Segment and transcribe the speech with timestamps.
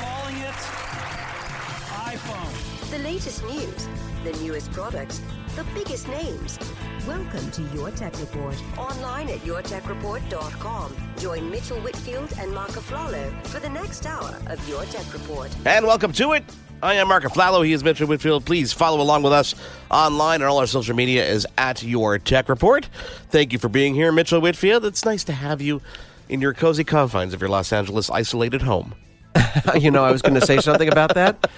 [2.91, 3.87] The latest news,
[4.25, 5.21] the newest products,
[5.55, 6.59] the biggest names.
[7.07, 8.61] Welcome to Your Tech Report.
[8.77, 10.97] Online at yourtechreport.com.
[11.17, 15.55] Join Mitchell Whitfield and Marc Aflalo for the next hour of Your Tech Report.
[15.63, 16.43] And welcome to it.
[16.83, 17.65] I am Marc Aflalo.
[17.65, 18.43] He is Mitchell Whitfield.
[18.43, 19.55] Please follow along with us
[19.89, 22.89] online, and all our social media is at Your Tech Report.
[23.29, 24.83] Thank you for being here, Mitchell Whitfield.
[24.83, 25.81] It's nice to have you
[26.27, 28.95] in your cozy confines of your Los Angeles isolated home.
[29.79, 31.49] you know, I was going to say something about that.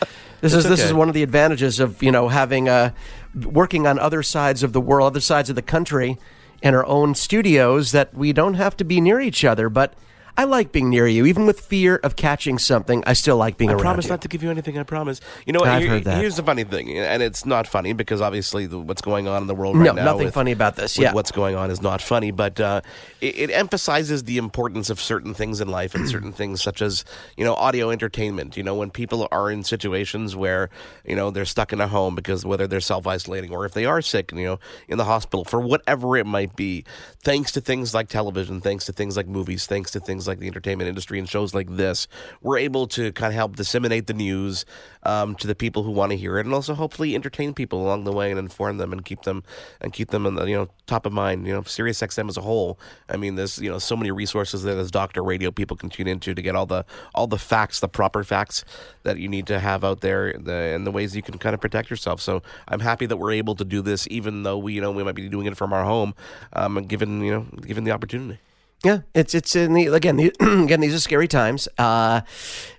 [0.43, 0.75] This is okay.
[0.75, 2.91] this is one of the advantages of you know having uh,
[3.33, 6.19] working on other sides of the world, other sides of the country,
[6.61, 9.93] in our own studios that we don't have to be near each other, but
[10.35, 13.03] I like being near you, even with fear of catching something.
[13.05, 14.11] I still like being I around I promise you.
[14.11, 14.79] not to give you anything.
[14.79, 15.21] I promise.
[15.45, 16.17] You know, I've heard that.
[16.19, 19.47] here's the funny thing, and it's not funny because obviously the, what's going on in
[19.47, 20.05] the world no, right now.
[20.05, 20.97] nothing with, funny about this.
[20.97, 22.81] Yeah, what's going on is not funny, but uh,
[23.21, 27.05] it, it emphasizes the importance of certain things in life and certain things such as
[27.37, 28.57] you know audio entertainment.
[28.57, 30.71] You know, when people are in situations where
[31.05, 33.85] you know they're stuck in a home because whether they're self isolating or if they
[33.85, 36.85] are sick, you know, in the hospital for whatever it might be,
[37.21, 40.47] thanks to things like television, thanks to things like movies, thanks to things like the
[40.47, 42.07] entertainment industry and shows like this,
[42.41, 44.65] we're able to kind of help disseminate the news
[45.03, 48.03] um, to the people who want to hear it, and also hopefully entertain people along
[48.03, 49.43] the way and inform them and keep them
[49.81, 51.45] and keep them in the you know top of mind.
[51.45, 52.79] You know, Sirius XM as a whole.
[53.09, 56.07] I mean, there's you know so many resources that as Doctor Radio people can tune
[56.07, 58.63] into to get all the all the facts, the proper facts
[59.03, 61.61] that you need to have out there, the, and the ways you can kind of
[61.61, 62.21] protect yourself.
[62.21, 65.03] So I'm happy that we're able to do this, even though we you know we
[65.03, 66.13] might be doing it from our home,
[66.53, 68.39] um, given you know given the opportunity.
[68.83, 70.33] Yeah, it's it's in the again the,
[70.63, 71.69] again these are scary times.
[71.77, 72.19] Uh,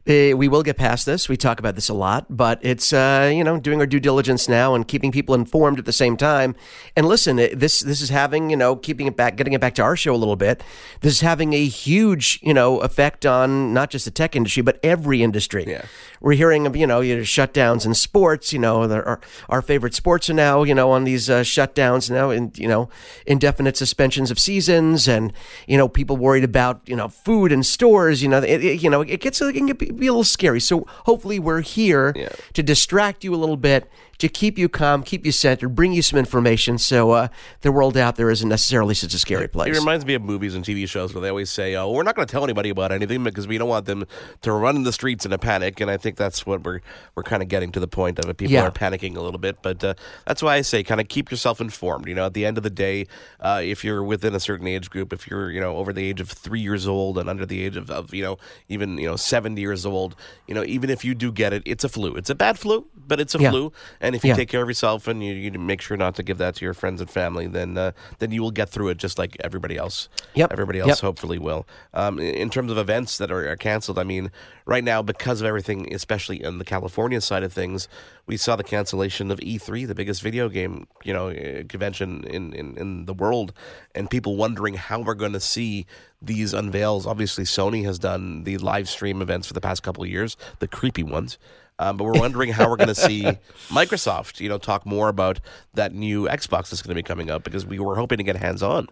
[0.06, 1.30] eh, we will get past this.
[1.30, 4.46] We talk about this a lot, but it's uh, you know doing our due diligence
[4.46, 6.56] now and keeping people informed at the same time.
[6.94, 9.74] And listen, eh, this this is having you know keeping it back, getting it back
[9.76, 10.62] to our show a little bit.
[11.00, 14.78] This is having a huge you know effect on not just the tech industry but
[14.82, 15.64] every industry.
[15.66, 15.86] Yeah.
[16.20, 18.52] We're hearing of you know shutdowns in sports.
[18.52, 22.28] You know our our favorite sports are now you know on these uh, shutdowns now
[22.28, 22.90] and you know
[23.26, 25.32] indefinite suspensions of seasons and
[25.66, 28.22] you know people worried about you know food and stores.
[28.22, 30.60] You know, it, it, you know, it gets it can be, be a little scary.
[30.60, 32.28] So hopefully we're here Yeah.
[32.52, 33.88] to distract you a little bit,
[34.18, 37.28] to keep you calm, keep you centered, bring you some information, so uh,
[37.62, 39.74] the world out there isn't necessarily such a scary place.
[39.74, 42.14] It reminds me of movies and TV shows where they always say, "Oh, we're not
[42.14, 44.04] going to tell anybody about anything because we don't want them
[44.42, 46.80] to run in the streets in a panic." And I think that's what we're
[47.16, 48.36] we're kind of getting to the point of it.
[48.36, 48.62] People Yeah.
[48.66, 49.94] are panicking a little bit, but uh,
[50.26, 52.06] that's why I say, kind of keep yourself informed.
[52.08, 53.06] You know, at the end of the day,
[53.40, 56.20] uh, if you're within a certain age group, if you're you know over the age
[56.20, 58.38] of three years old and under the age of, of you know
[58.68, 60.14] even you know seventy years old,
[60.46, 62.14] you know even if you do get it, it's a flu.
[62.14, 63.50] It's a bad flu, but it's a Yeah.
[63.50, 63.72] flu.
[64.04, 64.36] And if you Yeah.
[64.36, 66.74] take care of yourself and you, you make sure not to give that to your
[66.74, 70.08] friends and family, then uh, then you will get through it just like everybody else.
[70.34, 70.52] Yep.
[70.52, 70.98] Everybody else Yep.
[71.00, 71.66] hopefully will.
[71.94, 74.30] Um, in in terms of events that are, are canceled, I mean,
[74.66, 77.88] right now because of everything, especially on the California side of things,
[78.26, 82.52] we saw the cancellation of E3, the biggest video game you know uh, convention in,
[82.52, 83.52] in in the world,
[83.94, 85.86] and people wondering how we're going to see
[86.20, 87.06] these unveils.
[87.06, 90.68] Obviously, Sony has done the live stream events for the past couple of years, the
[90.68, 91.38] creepy ones.
[91.78, 93.22] Um, but we're wondering how we're going to see
[93.68, 95.40] Microsoft, you know, talk more about
[95.74, 98.36] that new Xbox that's going to be coming up because we were hoping to get
[98.36, 98.88] hands on.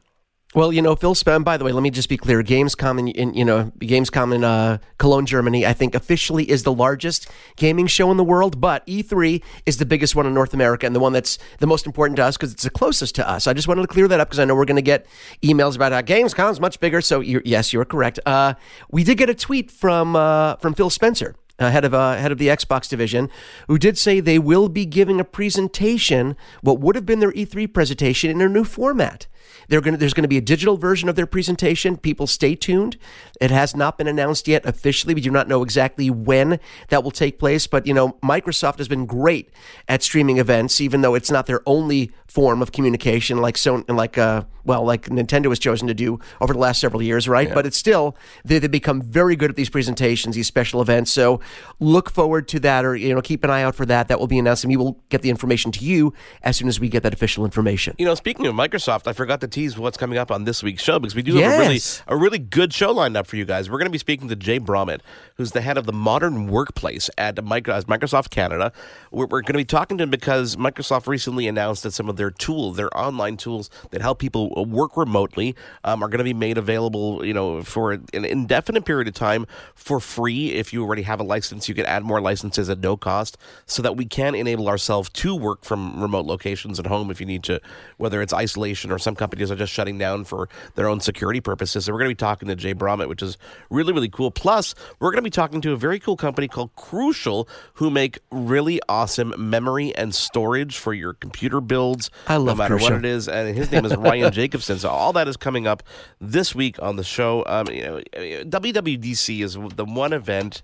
[0.55, 2.43] Well, you know, Phil Spen, by the way, let me just be clear.
[2.43, 6.73] Gamescom in, in you know, Gamescom in uh, Cologne, Germany, I think officially is the
[6.75, 7.27] largest
[7.57, 10.95] gaming show in the world, but E3 is the biggest one in North America and
[10.95, 13.47] the one that's the most important to us because it's the closest to us.
[13.47, 15.07] I just wanted to clear that up because I know we're going to get
[15.43, 17.01] emails about how Gamescom's much bigger.
[17.01, 18.21] So you're, yes, you're correct.
[18.27, 18.53] Uh,
[18.91, 21.35] we did get a tweet from uh, from Phil Spencer.
[21.59, 23.29] Uh, head of uh, head of the Xbox division,
[23.69, 27.73] who did say they will be giving a presentation, what would have been their E3
[27.73, 29.27] presentation, in a new format.
[29.69, 31.97] Gonna, there's going to be a digital version of their presentation.
[31.97, 32.97] People stay tuned.
[33.41, 35.15] It has not been announced yet officially.
[35.15, 37.67] We do not know exactly when that will take place.
[37.67, 39.51] But, you know, Microsoft has been great
[39.89, 44.17] at streaming events, even though it's not their only form of communication like so like
[44.17, 47.53] uh well like Nintendo has chosen to do over the last several years right yeah.
[47.53, 51.41] but it's still they, they become very good at these presentations these special events so
[51.79, 54.27] look forward to that or you know keep an eye out for that that will
[54.27, 57.03] be announced and we will get the information to you as soon as we get
[57.03, 60.31] that official information you know speaking of Microsoft I forgot to tease what's coming up
[60.31, 63.17] on this week's show because we do have a really a really good show lined
[63.17, 63.69] up for you guys.
[63.69, 65.01] We're going to be speaking to Jay Brommet
[65.43, 68.73] who's the head of the modern workplace at Microsoft Canada.
[69.11, 72.17] We're, we're going to be talking to him because Microsoft recently announced that some of
[72.17, 76.33] their tools, their online tools that help people work remotely, um, are going to be
[76.35, 80.53] made available, you know, for an indefinite period of time for free.
[80.53, 83.37] If you already have a license, you can add more licenses at no cost,
[83.67, 87.27] so that we can enable ourselves to work from remote locations at home if you
[87.27, 87.61] need to,
[87.97, 91.85] whether it's isolation or some companies are just shutting down for their own security purposes.
[91.85, 93.39] So we're going to be talking to Jay Brommet, which is
[93.71, 94.33] really really cool.
[94.33, 98.19] Plus, we're going to be talking to a very cool company called Crucial, who make
[98.33, 102.11] really awesome memory and storage for your computer builds.
[102.27, 102.97] I love no matter Crucial.
[102.97, 104.79] what it is, and his name is Ryan Jacobson.
[104.79, 105.85] So all that is coming up
[106.21, 107.45] this week on the show.
[107.47, 110.63] Um, you know, WWDC is the one event.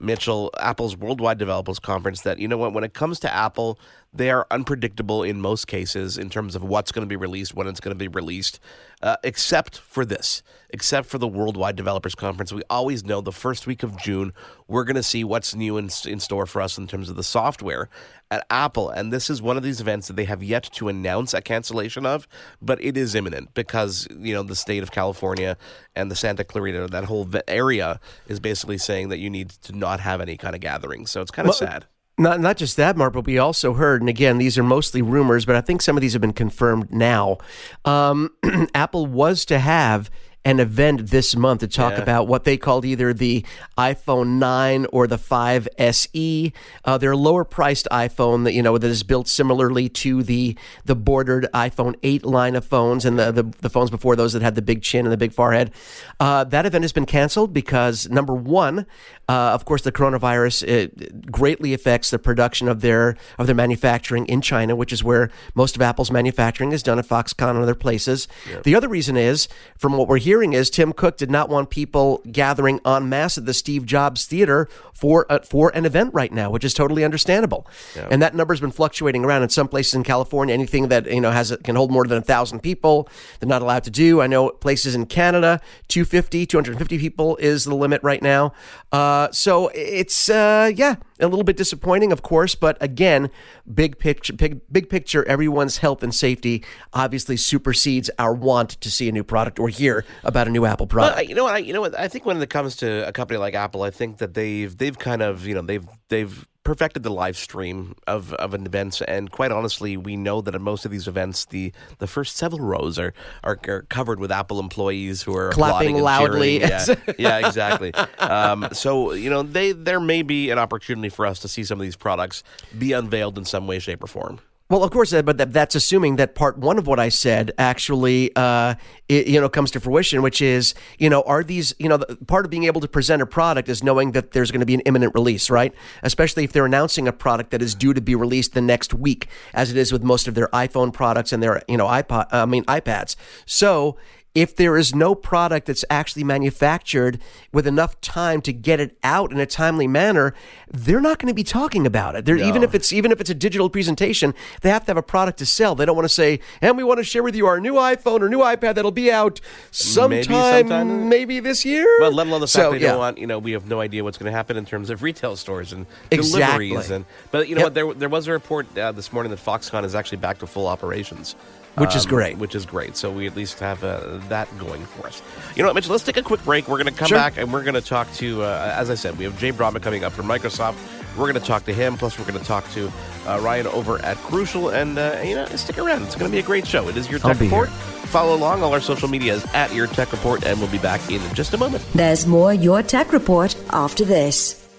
[0.00, 3.78] Mitchell, Apple's Worldwide Developers Conference, that, you know what, when it comes to Apple,
[4.12, 7.68] they are unpredictable in most cases in terms of what's going to be released, when
[7.68, 8.58] it's going to be released,
[9.02, 12.52] uh, except for this, except for the Worldwide Developers Conference.
[12.52, 14.32] We always know the first week of June,
[14.66, 17.22] we're going to see what's new in, in store for us in terms of the
[17.22, 17.88] software
[18.32, 18.90] at Apple.
[18.90, 22.04] And this is one of these events that they have yet to announce a cancellation
[22.04, 22.26] of,
[22.60, 25.56] but it is imminent because, you know, the state of California
[25.94, 30.00] and the Santa Clarita, that whole area is basically saying that you need to not
[30.00, 31.06] have any kind of gathering.
[31.06, 31.86] So it's kind of well, sad.
[32.20, 35.46] Not not just that, Mark, but we also heard, and again, these are mostly rumors,
[35.46, 37.38] but I think some of these have been confirmed now.
[37.86, 38.34] Um,
[38.74, 40.10] Apple was to have
[40.44, 42.02] an event this month to talk yeah.
[42.02, 43.44] about what they called either the
[43.76, 46.52] iPhone 9 or the 5 SE.
[46.84, 50.96] Uh, their lower priced iPhone that you know that is built similarly to the the
[50.96, 54.54] bordered iPhone 8 line of phones and the the, the phones before those that had
[54.54, 55.72] the big chin and the big forehead.
[56.18, 58.86] Uh, that event has been canceled because number one,
[59.28, 64.40] uh, of course, the coronavirus greatly affects the production of their of their manufacturing in
[64.40, 68.26] China, which is where most of Apple's manufacturing is done at Foxconn and other places.
[68.48, 68.62] Yep.
[68.62, 72.22] The other reason is, from what we're hearing, is Tim Cook did not want people
[72.30, 76.50] gathering en masse at the Steve Jobs Theater for uh, for an event right now,
[76.50, 77.66] which is totally understandable.
[77.96, 78.08] Yep.
[78.12, 80.54] And that number's been fluctuating around in some places in California.
[80.54, 83.08] Anything that you know has can hold more than a thousand people,
[83.40, 84.20] they're not allowed to do.
[84.20, 88.52] I know places in Canada, 250, 250 people is the limit right now.
[88.92, 93.30] Uh, so it's uh, yeah, a little bit disappointing, of course, but again,
[93.72, 95.26] big picture, big, big picture.
[95.26, 100.04] Everyone's health and safety obviously supersedes our want to see a new product or hear
[100.24, 101.16] about a new Apple product.
[101.16, 101.54] Well, you know what?
[101.54, 101.98] I, you know what?
[101.98, 104.98] I think when it comes to a company like Apple, I think that they've they've
[104.98, 109.30] kind of you know they've they've perfected the live stream of, of an event and
[109.30, 112.98] quite honestly we know that at most of these events the, the first several rows
[112.98, 116.60] are, are, are covered with apple employees who are clapping loudly.
[116.60, 116.84] yeah,
[117.18, 117.94] yeah exactly.
[118.18, 121.80] Um, so you know they there may be an opportunity for us to see some
[121.80, 122.42] of these products
[122.78, 126.36] be unveiled in some way shape or form well, of course, but that's assuming that
[126.36, 128.76] part one of what I said actually, uh,
[129.08, 132.44] it, you know, comes to fruition, which is, you know, are these, you know, part
[132.44, 134.80] of being able to present a product is knowing that there's going to be an
[134.82, 135.74] imminent release, right?
[136.04, 139.26] Especially if they're announcing a product that is due to be released the next week,
[139.52, 142.46] as it is with most of their iPhone products and their, you know, iPod, I
[142.46, 143.16] mean, iPads.
[143.46, 143.96] So
[144.34, 147.18] if there is no product that's actually manufactured
[147.52, 150.34] with enough time to get it out in a timely manner,
[150.70, 152.26] they're not going to be talking about it.
[152.26, 152.36] No.
[152.36, 155.38] Even if it's even if it's a digital presentation, they have to have a product
[155.38, 155.74] to sell.
[155.74, 158.20] They don't want to say, "And we want to share with you our new iPhone
[158.20, 159.40] or new iPad that'll be out
[159.72, 161.08] sometime, maybe, sometime.
[161.08, 162.90] maybe this year." Well, let alone the fact so, they yeah.
[162.92, 163.18] don't want.
[163.18, 165.72] You know, we have no idea what's going to happen in terms of retail stores
[165.72, 166.68] and exactly.
[166.68, 166.90] deliveries.
[166.90, 167.66] And but you know yep.
[167.66, 167.74] what?
[167.74, 170.68] There there was a report uh, this morning that Foxconn is actually back to full
[170.68, 171.34] operations
[171.76, 172.38] which um, is great.
[172.38, 172.96] Which is great.
[172.96, 175.22] So we at least have uh, that going for us.
[175.56, 175.92] You know what, Mitchell?
[175.92, 176.68] Let's take a quick break.
[176.68, 177.18] We're going to come sure.
[177.18, 179.82] back and we're going to talk to, uh, as I said, we have Jay Brommet
[179.82, 180.76] coming up from Microsoft.
[181.16, 181.96] We're going to talk to him.
[181.96, 182.90] Plus, we're going to talk to
[183.26, 184.70] uh, Ryan over at Crucial.
[184.70, 186.02] And, uh, you know, stick around.
[186.02, 186.88] It's going to be a great show.
[186.88, 187.68] It is Your Tech Report.
[187.68, 187.78] Here.
[188.06, 188.62] Follow along.
[188.62, 190.44] All our social media is at Your Tech Report.
[190.44, 191.84] And we'll be back in just a moment.
[191.94, 194.69] There's more Your Tech Report after this.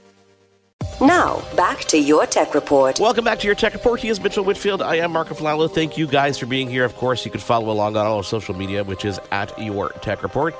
[1.01, 2.99] Now, back to your tech report.
[2.99, 3.99] Welcome back to your tech report.
[3.99, 4.81] He is Mitchell Whitfield.
[4.81, 5.73] I am Marc Aflalo.
[5.73, 6.85] Thank you guys for being here.
[6.85, 9.89] Of course, you can follow along on all our social media, which is at your
[10.01, 10.55] tech report.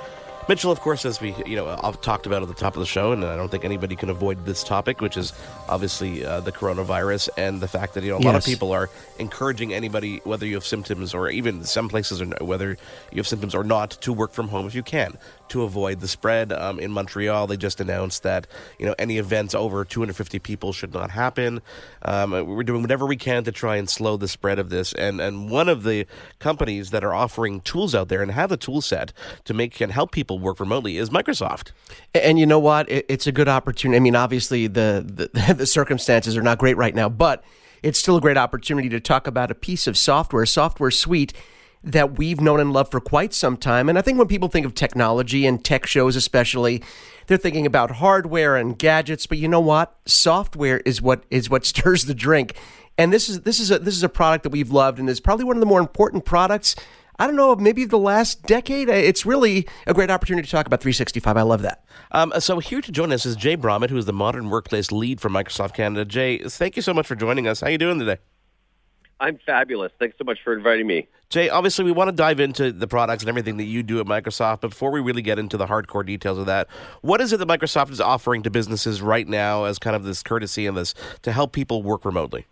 [0.50, 2.86] Mitchell, of course, as we you know I've talked about at the top of the
[2.88, 5.34] show, and I don't think anybody can avoid this topic, which is
[5.70, 8.26] obviously uh, the coronavirus and the fact that you know a yes.
[8.26, 12.26] lot of people are encouraging anybody, whether you have symptoms or even some places, or
[12.44, 12.72] whether
[13.12, 15.18] you have symptoms or not, to work from home if you can
[15.52, 16.52] to avoid the spread.
[16.52, 18.48] Um, in Montreal, they just announced that
[18.80, 21.62] you know any events over 250 people should not happen.
[22.04, 25.20] Um, we're doing whatever we can to try and slow the spread of this, and
[25.22, 26.08] and one of the
[26.40, 29.14] companies that are offering tools out there and have a tool set
[29.46, 31.72] to make and help people work remotely is Microsoft.
[32.14, 32.90] And you know what?
[32.90, 33.98] It's a good opportunity.
[33.98, 37.44] I mean, obviously the, the, the circumstances are not great right now, but
[37.84, 41.34] it's still a great opportunity to talk about a piece of software, software suite
[41.84, 43.90] that we've known and loved for quite some time.
[43.90, 46.84] And I think when people think of technology and tech shows, especially,
[47.28, 49.26] they're thinking about hardware and gadgets.
[49.26, 49.96] But you know what?
[50.06, 52.56] Software is what is what stirs the drink.
[52.98, 55.20] And this is this is a this is a product that we've loved, and is
[55.20, 56.76] probably one of the more important products
[57.22, 58.90] I don't know, maybe the last decade.
[58.90, 61.38] It's really a great opportunity to talk about 365.
[61.38, 61.86] I love that.
[62.12, 65.22] Um, so here to join us is Jay Brommet, who is the Modern Workplace Lead
[65.22, 66.04] for Microsoft Canada.
[66.04, 67.62] Jay, thank you so much for joining us.
[67.62, 68.18] How are you doing today?
[69.22, 69.92] I'm fabulous.
[70.00, 71.08] Thanks so much for inviting me.
[71.30, 74.08] Jay, obviously, we want to dive into the products and everything that you do at
[74.08, 74.62] Microsoft.
[74.62, 76.68] But before we really get into the hardcore details of that,
[77.02, 80.24] what is it that Microsoft is offering to businesses right now as kind of this
[80.24, 82.48] courtesy and this to help people work remotely?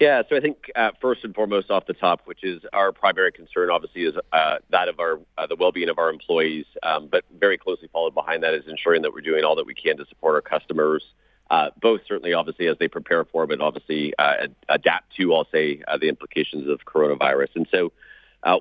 [0.00, 3.30] Yeah, so I think uh, first and foremost, off the top, which is our primary
[3.30, 6.66] concern, obviously, is uh, that of our uh, the well-being of our employees.
[6.82, 9.74] Um, but very closely followed behind that is ensuring that we're doing all that we
[9.74, 11.04] can to support our customers,
[11.50, 15.82] uh, both certainly, obviously, as they prepare for, but obviously uh, adapt to, I'll say,
[15.86, 17.56] uh, the implications of coronavirus.
[17.56, 17.92] And so,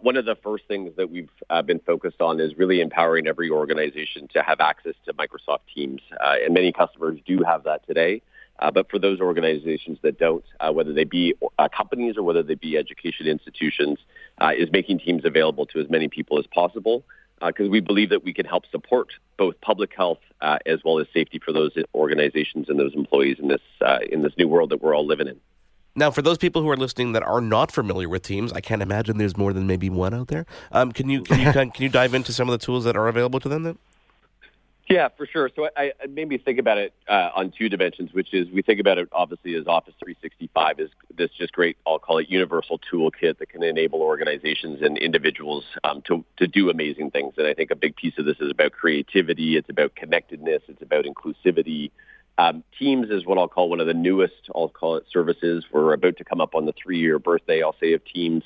[0.02, 1.30] one of the first things that we've
[1.66, 6.54] been focused on is really empowering every organization to have access to Microsoft Teams, and
[6.54, 8.22] many customers do have that today.
[8.60, 12.44] Uh, but for those organizations that don't, uh, whether they be uh, companies or whether
[12.44, 14.00] they be education institutions,
[14.40, 17.04] uh, is making teams available to as many people as possible
[17.40, 21.00] because uh, we believe that we can help support both public health uh, as well
[21.00, 23.62] as safety for those organizations and those employees in this
[24.10, 25.40] in this new world that we're all living in.
[25.96, 28.82] Now, for those people who are listening that are not familiar with Teams, I can't
[28.82, 30.48] imagine there's more than maybe one out there.
[30.72, 33.08] Um, can you can you can you dive into some of the tools that are
[33.08, 33.64] available to them?
[33.64, 33.78] Then?
[34.90, 35.50] Yeah, for sure.
[35.56, 38.62] So I, I made me think about it uh, on two dimensions, which is we
[38.62, 42.80] think about it obviously as Office 365 is this just great, I'll call it universal
[42.92, 47.34] toolkit that can enable organizations and individuals um, to, to do amazing things.
[47.38, 49.56] And I think a big piece of this is about creativity.
[49.56, 50.64] It's about connectedness.
[50.68, 51.92] It's about inclusivity.
[52.38, 55.66] Um, Teams is what I'll call one of the newest, I'll call it services.
[55.72, 58.44] We're about to come up on the three-year birthday, I'll say, of Teams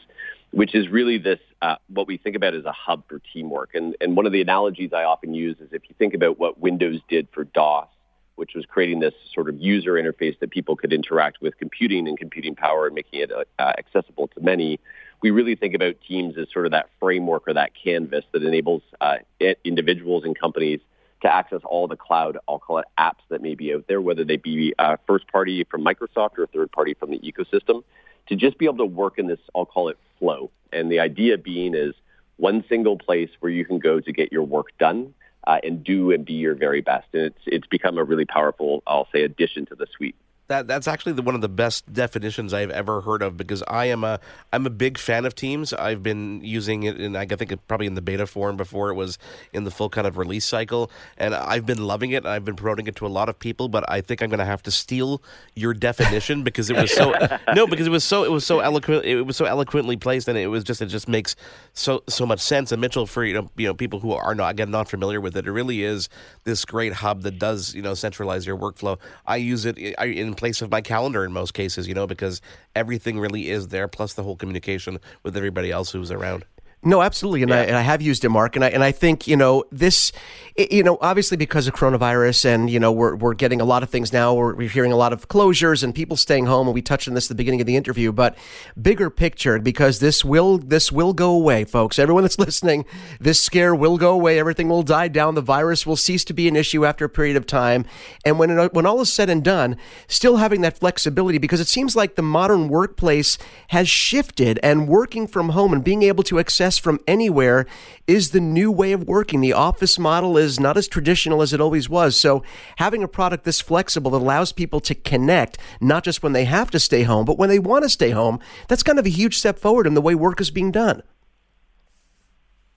[0.51, 3.71] which is really this uh, what we think about as a hub for teamwork.
[3.73, 6.59] And, and one of the analogies I often use is if you think about what
[6.59, 7.87] Windows did for DOS,
[8.35, 12.17] which was creating this sort of user interface that people could interact with computing and
[12.17, 14.79] computing power and making it uh, accessible to many.
[15.21, 18.83] We really think about Teams as sort of that framework or that canvas that enables
[19.01, 19.17] uh,
[19.63, 20.79] individuals and companies
[21.21, 24.23] to access all the cloud, I'll call it apps that may be out there, whether
[24.23, 27.83] they be uh, first party from Microsoft or third party from the ecosystem,
[28.29, 30.51] to just be able to work in this, I'll call it flow.
[30.71, 31.93] And the idea being is
[32.37, 35.13] one single place where you can go to get your work done
[35.45, 37.07] uh, and do and be your very best.
[37.13, 40.15] And it's it's become a really powerful, I'll say, addition to the suite
[40.47, 43.85] that that's actually the, one of the best definitions I've ever heard of because I
[43.85, 44.19] am a
[44.53, 45.73] I'm a big fan of Teams.
[45.73, 48.95] I've been using it in I think it probably in the beta form before it
[48.95, 49.17] was
[49.51, 52.25] in the full kind of release cycle, and I've been loving it.
[52.25, 54.45] I've been promoting it to a lot of people, but I think I'm going to
[54.45, 55.21] have to steal
[55.55, 57.13] your definition because it was so
[57.53, 60.37] no because it was so it was so eloquent it was so eloquently placed and
[60.37, 61.35] it was just it just makes
[61.73, 62.71] so so much sense.
[62.71, 65.35] And Mitchell, for you know you know people who are not again not familiar with
[65.35, 66.07] it, it really is
[66.45, 68.97] this great hub that does you know centralize your workflow.
[69.25, 72.41] I use it I, in place of my calendar in most cases, you know, because
[72.75, 76.45] everything really is there, plus the whole communication with everybody else who's around.
[76.87, 77.57] No, absolutely, and, yeah.
[77.57, 80.13] I, and I have used it, Mark, and I and I think you know this,
[80.55, 83.89] you know, obviously because of coronavirus, and you know we're we're getting a lot of
[83.89, 84.33] things now.
[84.33, 87.13] We're, we're hearing a lot of closures and people staying home, and we touched on
[87.13, 88.13] this at the beginning of the interview.
[88.13, 88.37] But
[88.81, 91.99] bigger picture, because this will this will go away, folks.
[91.99, 92.85] Everyone that's listening,
[93.19, 94.39] this scare will go away.
[94.39, 95.35] Everything will die down.
[95.35, 97.83] The virus will cease to be an issue after a period of time,
[98.23, 99.75] and when it, when all is said and done,
[100.07, 103.37] still having that flexibility, because it seems like the modern workplace
[103.69, 107.65] has shifted, and working from home and being able to access access from anywhere
[108.07, 109.41] is the new way of working.
[109.41, 112.19] The office model is not as traditional as it always was.
[112.19, 112.43] So
[112.77, 116.71] having a product this flexible that allows people to connect, not just when they have
[116.71, 119.37] to stay home, but when they want to stay home, that's kind of a huge
[119.37, 121.01] step forward in the way work is being done.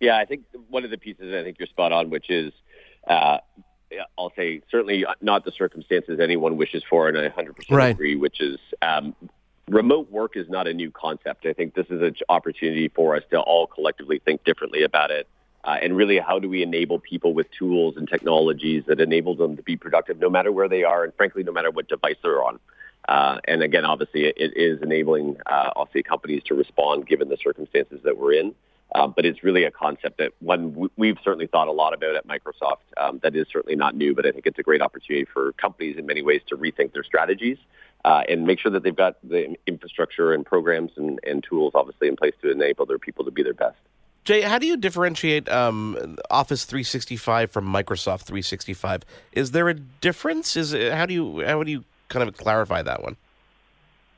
[0.00, 2.52] Yeah, I think one of the pieces I think you're spot on, which is
[3.06, 3.38] uh,
[4.16, 7.90] I'll say certainly not the circumstances anyone wishes for, and I 100% right.
[7.90, 8.16] agree.
[8.16, 9.14] Which is um,
[9.70, 11.46] remote work is not a new concept.
[11.46, 15.28] I think this is an opportunity for us to all collectively think differently about it.
[15.62, 19.56] Uh, and really, how do we enable people with tools and technologies that enable them
[19.56, 22.42] to be productive no matter where they are and, frankly, no matter what device they're
[22.42, 22.58] on?
[23.08, 27.36] Uh, and again, obviously, it, it is enabling, uh, I'll companies to respond given the
[27.36, 28.54] circumstances that we're in.
[28.92, 32.26] Um, but it's really a concept that one we've certainly thought a lot about at
[32.26, 32.78] Microsoft.
[32.96, 35.96] Um, that is certainly not new, but I think it's a great opportunity for companies
[35.96, 37.58] in many ways to rethink their strategies
[38.04, 42.08] uh, and make sure that they've got the infrastructure and programs and, and tools, obviously,
[42.08, 43.76] in place to enable their people to be their best.
[44.24, 49.02] Jay, how do you differentiate um, Office 365 from Microsoft 365?
[49.32, 50.56] Is there a difference?
[50.56, 53.16] Is it, how do you how do you kind of clarify that one?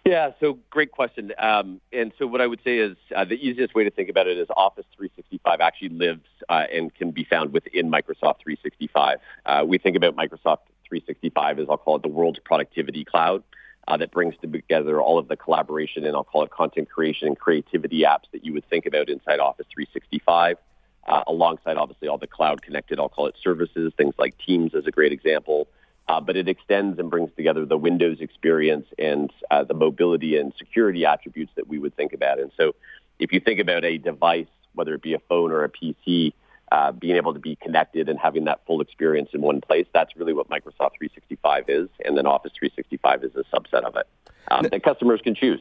[0.05, 1.33] Yeah, so great question.
[1.39, 4.27] Um, and so what I would say is uh, the easiest way to think about
[4.27, 9.19] it is Office 365 actually lives uh, and can be found within Microsoft 365.
[9.47, 13.45] Uh, we think about Microsoft 365 as I'll call it the world's productivity cloud
[13.89, 17.39] uh, that brings together all of the collaboration and I'll call it content creation and
[17.39, 20.57] creativity apps that you would think about inside Office 365.
[21.05, 24.87] Uh, alongside obviously all the cloud connected, I'll call it services, things like Teams is
[24.87, 25.67] a great example.
[26.09, 30.53] Uh, but it extends and brings together the Windows experience and uh, the mobility and
[30.57, 32.39] security attributes that we would think about.
[32.39, 32.75] And so
[33.19, 36.33] if you think about a device, whether it be a phone or a PC,
[36.73, 40.17] uh, being able to be connected and having that full experience in one place, that's
[40.17, 41.89] really what Microsoft 365 is.
[42.03, 44.09] And then Office 365 is a subset of it
[44.51, 45.61] um, that customers can choose.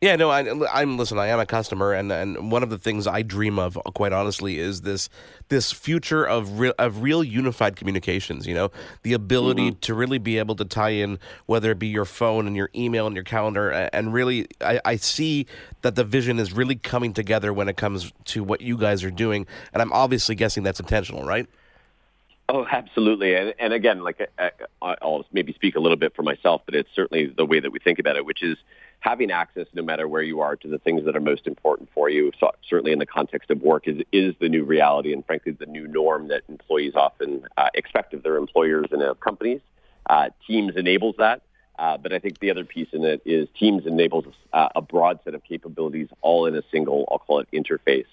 [0.00, 0.42] Yeah, no, I,
[0.80, 1.18] am listen.
[1.18, 4.12] I am a customer, and, and one of the things I dream of, uh, quite
[4.12, 5.08] honestly, is this
[5.48, 8.46] this future of real of real unified communications.
[8.46, 8.70] You know,
[9.02, 9.80] the ability mm-hmm.
[9.80, 13.08] to really be able to tie in, whether it be your phone and your email
[13.08, 15.46] and your calendar, and really, I, I see
[15.82, 19.10] that the vision is really coming together when it comes to what you guys are
[19.10, 21.48] doing, and I'm obviously guessing that's intentional, right?
[22.48, 23.34] Oh, absolutely.
[23.34, 26.88] And, and again, like I, I'll maybe speak a little bit for myself, but it's
[26.94, 28.56] certainly the way that we think about it, which is
[29.00, 32.08] having access no matter where you are to the things that are most important for
[32.08, 35.52] you, so certainly in the context of work, is, is the new reality and frankly
[35.52, 39.60] the new norm that employees often uh, expect of their employers and of companies.
[40.10, 41.42] Uh, Teams enables that.
[41.78, 45.20] Uh, but I think the other piece in it is Teams enables uh, a broad
[45.24, 48.06] set of capabilities all in a single, I'll call it interface.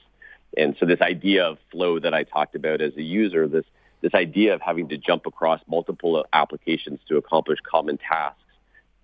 [0.55, 3.65] And so this idea of flow that I talked about as a user, this,
[4.01, 8.39] this idea of having to jump across multiple applications to accomplish common tasks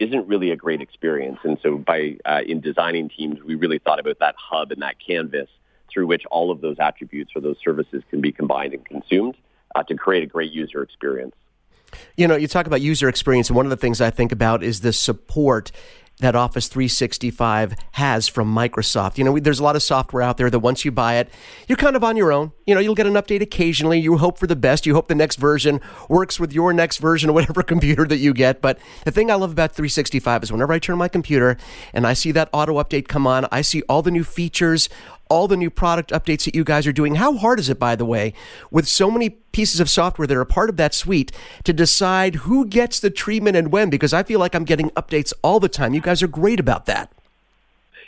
[0.02, 1.38] isn't really a great experience.
[1.44, 4.96] And so by uh, in designing teams, we really thought about that hub and that
[5.06, 5.48] canvas
[5.92, 9.36] through which all of those attributes or those services can be combined and consumed
[9.76, 11.36] uh, to create a great user experience.
[12.16, 14.64] You know, you talk about user experience, and one of the things I think about
[14.64, 15.72] is the support
[16.22, 19.18] that Office 365 has from Microsoft.
[19.18, 21.30] You know, there's a lot of software out there that once you buy it,
[21.68, 22.52] you're kind of on your own.
[22.66, 24.00] You know, you'll get an update occasionally.
[24.00, 24.86] You hope for the best.
[24.86, 28.34] You hope the next version works with your next version of whatever computer that you
[28.34, 28.62] get.
[28.62, 31.58] But the thing I love about 365 is whenever I turn my computer
[31.94, 34.90] and I see that auto update come on, I see all the new features,
[35.30, 37.16] all the new product updates that you guys are doing.
[37.16, 38.34] How hard is it, by the way,
[38.70, 41.32] with so many pieces of software that are part of that suite
[41.64, 43.90] to decide who gets the treatment and when?
[43.90, 45.94] Because I feel like I'm getting updates all the time.
[45.94, 47.12] You guys are great about that.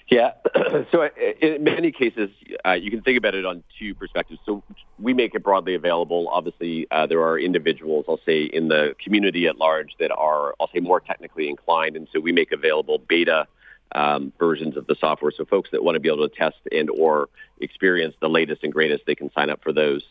[0.09, 0.33] Yeah.
[0.91, 1.09] so uh,
[1.41, 2.29] in many cases,
[2.65, 4.39] uh, you can think about it on two perspectives.
[4.45, 4.63] So
[4.99, 6.27] we make it broadly available.
[6.29, 10.69] Obviously, uh, there are individuals, I'll say, in the community at large that are, I'll
[10.73, 11.95] say, more technically inclined.
[11.95, 13.47] And so we make available beta
[13.95, 15.31] um, versions of the software.
[15.31, 17.29] So folks that want to be able to test and or
[17.59, 20.03] experience the latest and greatest, they can sign up for those.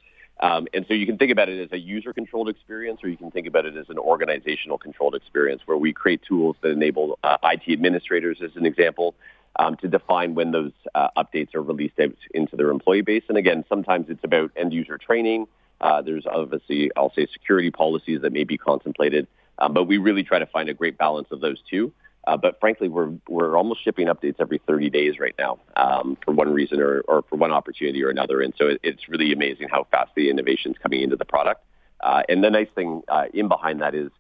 [0.42, 3.30] Um, and so you can think about it as a user-controlled experience, or you can
[3.30, 7.72] think about it as an organizational-controlled experience, where we create tools that enable uh, IT
[7.72, 9.14] administrators, as an example,
[9.60, 13.22] um, to define when those uh, updates are released out into their employee base.
[13.28, 15.46] And again, sometimes it's about end-user training.
[15.80, 19.28] Uh, there's obviously, I'll say, security policies that may be contemplated,
[19.58, 21.92] um, but we really try to find a great balance of those two.
[22.26, 26.32] Uh, but frankly, we're we're almost shipping updates every 30 days right now um, for
[26.32, 28.40] one reason or, or for one opportunity or another.
[28.40, 31.64] And so it, it's really amazing how fast the innovation is coming into the product.
[32.00, 34.10] Uh, and the nice thing uh, in behind that is,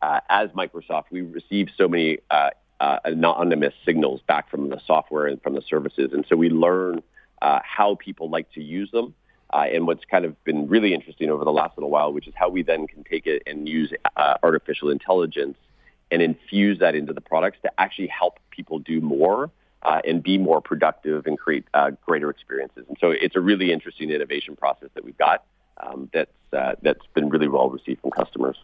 [0.00, 5.26] uh, as Microsoft, we receive so many uh, uh, anonymous signals back from the software
[5.26, 7.02] and from the services, and so we learn
[7.40, 9.14] how people like to use them.
[9.52, 12.48] and what's kind of been really interesting over the last little while, which is how
[12.48, 13.92] we then can take it and use
[14.42, 15.56] artificial intelligence
[16.12, 19.50] and infuse that into the products to actually help people do more
[19.82, 22.84] uh, and be more productive and create uh, greater experiences.
[22.88, 25.44] And so it's a really interesting innovation process that we've got
[25.78, 28.56] um, that's uh, that's been really well received from customers.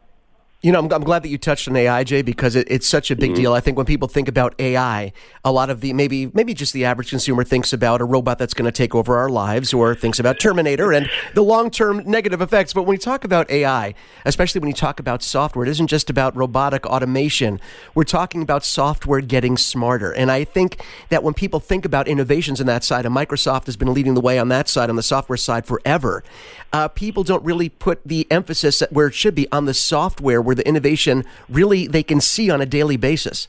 [0.61, 3.13] You know, I'm, I'm, glad that you touched on AI, Jay, because it, it's such
[3.13, 3.43] a big mm-hmm.
[3.43, 3.53] deal.
[3.53, 5.13] I think when people think about AI,
[5.45, 8.55] a lot of the maybe maybe just the average consumer thinks about a robot that's
[8.55, 12.41] going to take over our lives, or thinks about Terminator and the long term negative
[12.41, 12.73] effects.
[12.73, 13.95] But when you talk about AI,
[14.25, 17.61] especially when you talk about software, it isn't just about robotic automation.
[17.95, 22.61] We're talking about software getting smarter, and I think that when people think about innovations
[22.61, 25.05] in that side, and Microsoft has been leading the way on that side, on the
[25.05, 26.25] software side forever,
[26.73, 30.55] uh, people don't really put the emphasis where it should be on the software where
[30.55, 33.49] the innovation really they can see on a daily basis.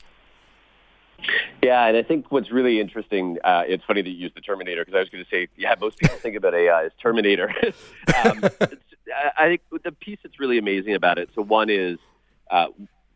[1.62, 4.84] Yeah, and I think what's really interesting, uh, it's funny that you use the Terminator
[4.84, 7.54] because I was going to say, yeah, most people think about AI as Terminator.
[8.22, 8.44] um,
[9.38, 11.98] I think the piece that's really amazing about it, so one is
[12.50, 12.66] uh,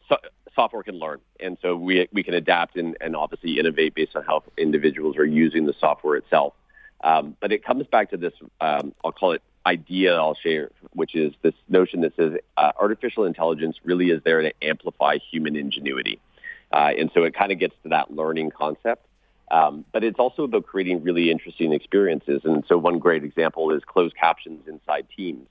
[0.09, 0.17] so,
[0.55, 4.25] software can learn, and so we, we can adapt and, and obviously innovate based on
[4.25, 6.55] how individuals are using the software itself.
[7.03, 11.15] Um, but it comes back to this, um, I'll call it idea I'll share, which
[11.15, 16.21] is this notion that says uh, artificial intelligence really is there to amplify human ingenuity.
[16.73, 19.07] Uh, and so it kind of gets to that learning concept.
[19.51, 22.41] Um, but it's also about creating really interesting experiences.
[22.45, 25.47] And so one great example is closed captions inside Teams.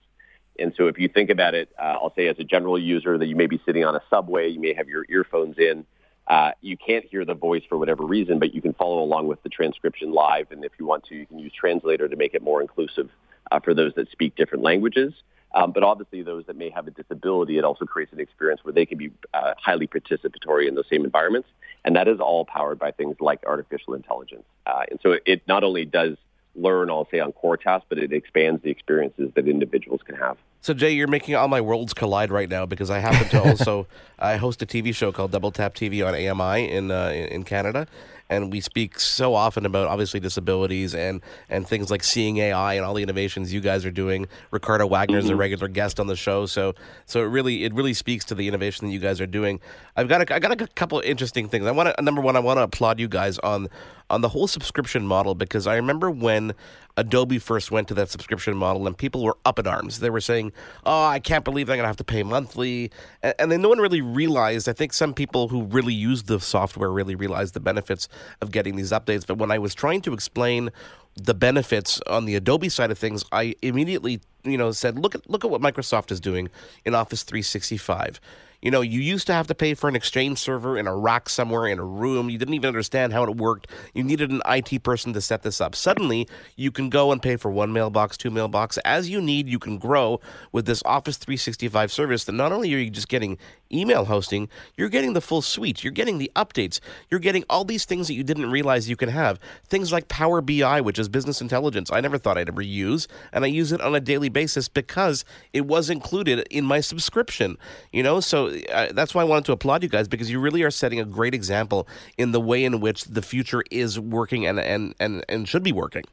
[0.60, 3.28] And so if you think about it, uh, I'll say as a general user that
[3.28, 5.86] you may be sitting on a subway, you may have your earphones in,
[6.28, 9.42] uh, you can't hear the voice for whatever reason, but you can follow along with
[9.44, 10.52] the transcription live.
[10.52, 13.10] And if you want to, you can use Translator to make it more inclusive
[13.52, 15.14] uh, for those that speak different languages.
[15.54, 18.74] Um, but obviously, those that may have a disability, it also creates an experience where
[18.74, 21.48] they can be uh, highly participatory in those same environments.
[21.86, 24.46] And that is all powered by things like artificial intelligence.
[24.66, 26.18] Uh, and so it not only does
[26.56, 30.38] learn, I'll say, on core tasks, but it expands the experiences that individuals can have.
[30.62, 33.88] So, Jay, you're making all my worlds collide right now because I happen to also
[34.18, 37.88] I host a TV show called Double Tap TV on AMI in uh, in Canada,
[38.34, 42.86] and we speak so often about obviously disabilities and and things like seeing AI and
[42.86, 44.28] all the innovations you guys are doing.
[44.52, 45.34] Ricardo Wagner is mm-hmm.
[45.34, 46.74] a regular guest on the show, so
[47.06, 49.60] so it really it really speaks to the innovation that you guys are doing.
[49.96, 51.66] I've got a, I got a couple of interesting things.
[51.66, 53.70] I want to number one, I want to applaud you guys on
[54.10, 56.54] on the whole subscription model because I remember when
[56.98, 60.00] Adobe first went to that subscription model and people were up in arms.
[60.00, 60.52] They were saying,
[60.86, 62.92] "Oh, I can't believe I'm going to have to pay monthly,"
[63.24, 64.70] and, and then no one really realized.
[64.70, 68.08] I think some people who really used the software really realized the benefits
[68.42, 69.26] of getting these updates.
[69.26, 70.70] But when I was trying to explain
[71.16, 75.30] the benefits on the Adobe side of things, I immediately, you know, said, "Look at
[75.30, 76.50] look at what Microsoft is doing
[76.86, 78.20] in Office 365."
[78.64, 81.28] You know, you used to have to pay for an exchange server in a rack
[81.28, 82.30] somewhere in a room.
[82.30, 83.68] You didn't even understand how it worked.
[83.94, 85.76] You needed an IT person to set this up.
[85.76, 88.78] Suddenly, you can go and pay for one mailbox, two mailbox.
[88.86, 90.22] As you need, you can grow
[90.54, 93.38] with this Office 365 service that not only are you just getting
[93.74, 94.48] email hosting,
[94.78, 95.84] you're getting the full suite.
[95.84, 96.80] You're getting the updates.
[97.10, 99.40] You're getting all these things that you didn't realize you can have.
[99.68, 101.92] Things like Power BI, which is business intelligence.
[101.92, 105.26] I never thought I'd ever use, and I use it on a daily basis because
[105.52, 107.58] it was included in my subscription.
[107.92, 110.64] You know, so uh, that's why I wanted to applaud you guys because you really
[110.64, 111.88] are setting a great example
[112.18, 115.72] in the way in which the future is working and and and, and should be
[115.72, 116.04] working.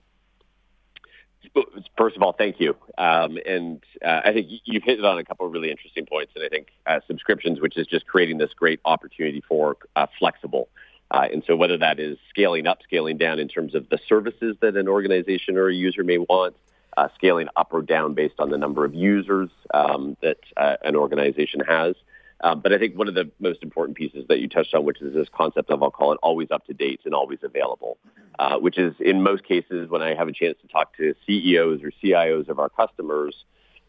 [1.97, 2.77] First of all, thank you.
[2.97, 6.33] Um, and uh, I think you've hit on a couple of really interesting points.
[6.37, 10.69] And I think uh, subscriptions, which is just creating this great opportunity for uh, flexible.
[11.11, 14.57] Uh, and so whether that is scaling up, scaling down in terms of the services
[14.61, 16.55] that an organization or a user may want,
[16.97, 20.97] uh, scaling up or down based on the number of users um, that uh, an
[20.97, 21.97] organization has,
[22.43, 25.01] um, but I think one of the most important pieces that you touched on, which
[25.01, 27.99] is this concept of, I'll call it always up to date and always available,
[28.39, 31.83] uh, which is in most cases when I have a chance to talk to CEOs
[31.83, 33.45] or CIOs of our customers,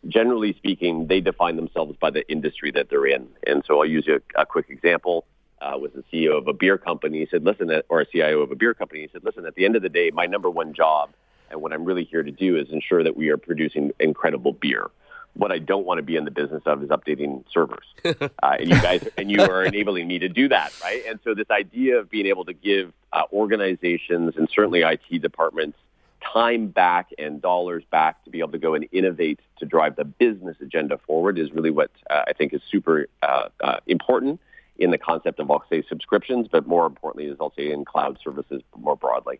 [0.08, 3.28] generally speaking, they define themselves by the industry that they're in.
[3.48, 5.26] And so I'll use a, a quick example.
[5.62, 7.20] Uh, was the CEO of a beer company.
[7.20, 9.02] He said, listen, or a CIO of a beer company.
[9.02, 11.12] He said, listen, at the end of the day, my number one job
[11.52, 14.90] and what I'm really here to do is ensure that we are producing incredible beer
[15.34, 17.86] what I don't want to be in the business of is updating servers.
[18.06, 21.04] uh, and you guys, and you are enabling me to do that, right?
[21.08, 25.78] And so this idea of being able to give uh, organizations and certainly IT departments
[26.22, 30.06] time back and dollars back to be able to go and innovate to drive the
[30.06, 34.40] business agenda forward is really what uh, I think is super uh, uh, important
[34.78, 38.20] in the concept of, I'll say, subscriptions, but more importantly is, I'll say, in cloud
[38.24, 39.40] services more broadly.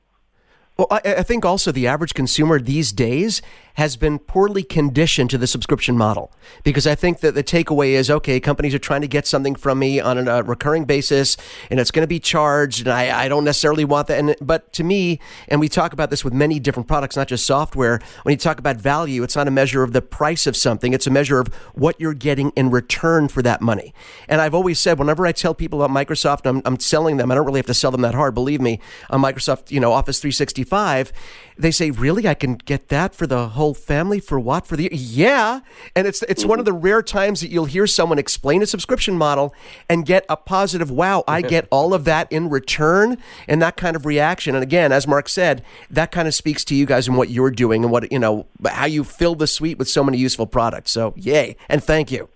[0.82, 3.44] Well, I, I, think also the average consumer these days
[3.76, 6.32] has been poorly conditioned to the subscription model
[6.64, 9.78] because I think that the takeaway is okay, companies are trying to get something from
[9.78, 11.38] me on a recurring basis
[11.70, 14.18] and it's going to be charged, and I, I don't necessarily want that.
[14.18, 17.46] And, but to me, and we talk about this with many different products, not just
[17.46, 20.94] software, when you talk about value, it's not a measure of the price of something,
[20.94, 23.94] it's a measure of what you're getting in return for that money.
[24.28, 27.36] And I've always said, whenever I tell people about Microsoft, I'm, I'm selling them, I
[27.36, 28.80] don't really have to sell them that hard, believe me,
[29.12, 31.12] on Microsoft, you know, Office 365 365,
[31.58, 34.90] they say, "Really, I can get that for the whole family for what for the
[34.92, 35.60] yeah?"
[35.96, 39.18] And it's it's one of the rare times that you'll hear someone explain a subscription
[39.18, 39.54] model
[39.90, 43.96] and get a positive, "Wow, I get all of that in return," and that kind
[43.96, 44.56] of reaction.
[44.56, 47.52] And again, as Mark said, that kind of speaks to you guys and what you're
[47.52, 50.92] doing and what you know how you fill the suite with so many useful products.
[50.92, 52.30] So, yay and thank you.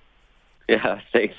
[0.67, 1.35] Yeah, thanks.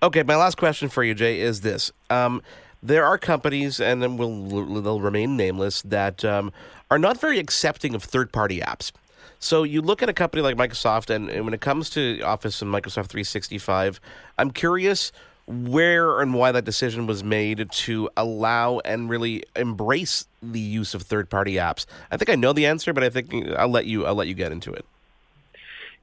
[0.00, 1.90] Okay, my last question for you, Jay, is this.
[2.08, 2.40] Um,
[2.82, 6.52] there are companies, and then will they'll remain nameless, that um,
[6.90, 8.92] are not very accepting of third-party apps.
[9.40, 12.60] So you look at a company like Microsoft, and, and when it comes to Office
[12.60, 14.00] and Microsoft 365,
[14.36, 15.12] I'm curious
[15.46, 21.02] where and why that decision was made to allow and really embrace the use of
[21.02, 21.86] third-party apps.
[22.10, 24.34] I think I know the answer, but I think I'll let you I'll let you
[24.34, 24.84] get into it.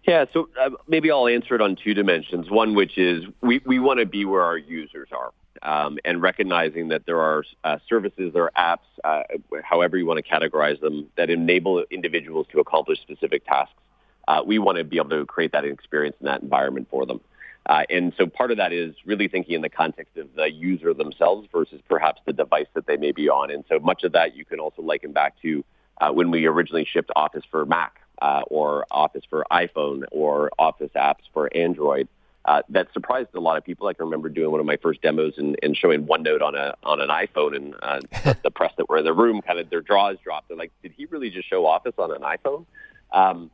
[0.07, 2.49] Yeah, so uh, maybe I'll answer it on two dimensions.
[2.49, 5.31] One, which is we, we want to be where our users are.
[5.61, 9.23] Um, and recognizing that there are uh, services or apps, uh,
[9.63, 13.73] however you want to categorize them, that enable individuals to accomplish specific tasks.
[14.27, 17.21] Uh, we want to be able to create that experience in that environment for them.
[17.67, 20.93] Uh, and so part of that is really thinking in the context of the user
[20.93, 23.49] themselves versus perhaps the device that they may be on.
[23.49, 25.63] And so much of that you can also liken back to
[25.99, 30.91] uh, when we originally shipped Office for Mac uh, or Office for iPhone or Office
[30.95, 32.07] apps for Android.
[32.45, 33.87] Uh, that surprised a lot of people.
[33.87, 36.75] I can remember doing one of my first demos and, and showing OneNote on a
[36.83, 39.69] on an iPhone, and uh, the, the press that were in the room kind of
[39.71, 40.49] their jaws dropped.
[40.49, 42.65] They're like, "Did he really just show Office on an iPhone?"
[43.11, 43.49] Um,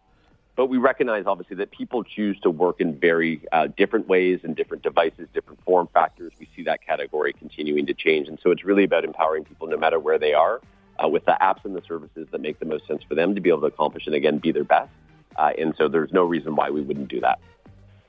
[0.58, 4.58] but we recognize obviously that people choose to work in very uh, different ways and
[4.58, 6.34] different devices, different form factors.
[6.38, 9.78] We see that category continuing to change, and so it's really about empowering people no
[9.78, 10.60] matter where they are
[11.02, 13.42] uh, with the apps and the services that make the most sense for them to
[13.42, 14.92] be able to accomplish and again be their best.
[15.38, 17.40] Uh, and so there's no reason why we wouldn't do that.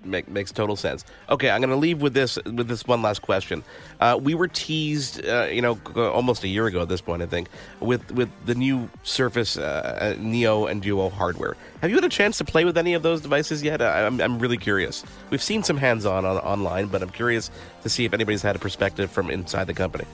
[0.05, 1.05] Make, makes total sense.
[1.29, 3.63] Okay, I'm going to leave with this with this one last question.
[4.01, 7.27] Uh, we were teased, uh, you know, almost a year ago at this point, I
[7.27, 7.49] think,
[7.81, 11.57] with with the new Surface uh, Neo and Duo hardware.
[11.81, 13.83] Have you had a chance to play with any of those devices yet?
[13.83, 15.05] I, am I'm really curious.
[15.31, 17.51] We've seen some hands-on on, online, but I'm curious
[17.83, 20.05] to see if anybody's had a perspective from inside the company.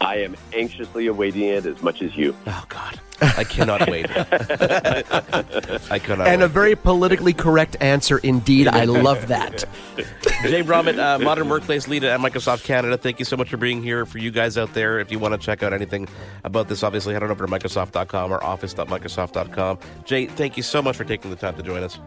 [0.00, 2.34] I am anxiously awaiting it as much as you.
[2.46, 4.06] Oh God, I cannot wait.
[4.10, 6.26] I cannot.
[6.26, 6.46] And wait.
[6.46, 8.68] a very politically correct answer indeed.
[8.68, 9.64] I love that.
[10.42, 12.96] Jay Brommet, uh, Modern Workplace Lead at Microsoft Canada.
[12.96, 14.04] Thank you so much for being here.
[14.06, 16.08] For you guys out there, if you want to check out anything
[16.44, 19.78] about this, obviously head on over to Microsoft.com or Office.Microsoft.com.
[20.04, 21.98] Jay, thank you so much for taking the time to join us.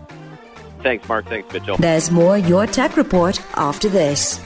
[0.84, 1.26] Thanks, Mark.
[1.28, 1.78] Thanks, Mitchell.
[1.78, 4.40] There's more Your Tech Report after this.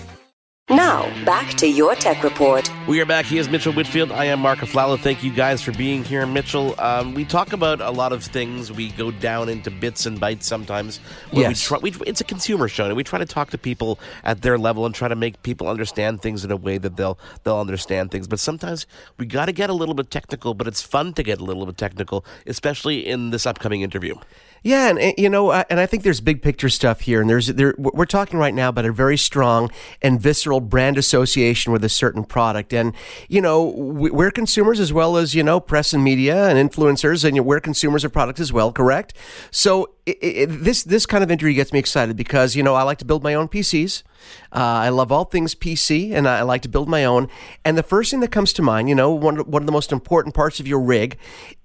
[0.70, 2.72] Now, back to your tech report.
[2.88, 3.26] We are back.
[3.26, 4.12] He is Mitchell Whitfield.
[4.12, 5.00] I am Mark Aflalo.
[5.00, 6.28] Thank you guys for being here.
[6.28, 8.72] Mitchell, um, we talk about a lot of things.
[8.72, 11.00] We go down into bits and bytes sometimes.
[11.32, 11.50] Yes.
[11.50, 14.44] We try, we, it's a consumer show, and we try to talk to people at
[14.44, 17.60] their level and try to make people understand things in a way that they'll they'll
[17.60, 18.28] understand things.
[18.28, 18.86] But sometimes
[19.18, 21.66] we got to get a little bit technical, but it's fun to get a little
[21.66, 24.14] bit technical, especially in this upcoming interview.
[24.62, 27.48] Yeah, and, you know, uh, and I think there's big picture stuff here, and there's
[27.48, 31.90] there we're talking right now about a very strong and visceral brand association with a
[31.90, 32.94] certain product, and
[33.28, 37.46] you know, we're consumers as well as you know, press and media and influencers, and
[37.46, 39.14] we're consumers of products as well, correct?
[39.52, 42.84] So it, it, this this kind of interview gets me excited because you know I
[42.84, 44.04] like to build my own PCs.
[44.52, 47.30] Uh, I love all things PC, and I like to build my own.
[47.64, 49.92] And the first thing that comes to mind, you know, one one of the most
[49.92, 51.18] important parts of your rig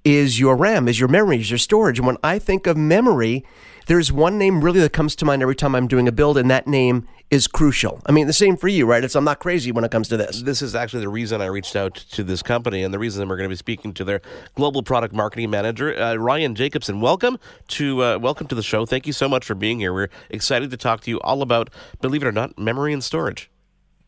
[0.05, 1.99] is your RAM, is your memory, is your storage.
[1.99, 3.45] And when I think of memory,
[3.87, 6.51] there's one name really that comes to mind every time I'm doing a build, and
[6.51, 8.01] that name is crucial.
[8.07, 9.03] I mean, the same for you, right?
[9.03, 10.43] It's I'm not crazy when it comes to this.
[10.43, 13.37] This is actually the reason I reached out to this company, and the reason we're
[13.37, 14.21] going to be speaking to their
[14.55, 17.01] global product marketing manager, uh, Ryan Jacobson.
[17.01, 18.87] Welcome to uh, welcome to the show.
[18.87, 19.93] Thank you so much for being here.
[19.93, 23.51] We're excited to talk to you all about, believe it or not, memory and storage.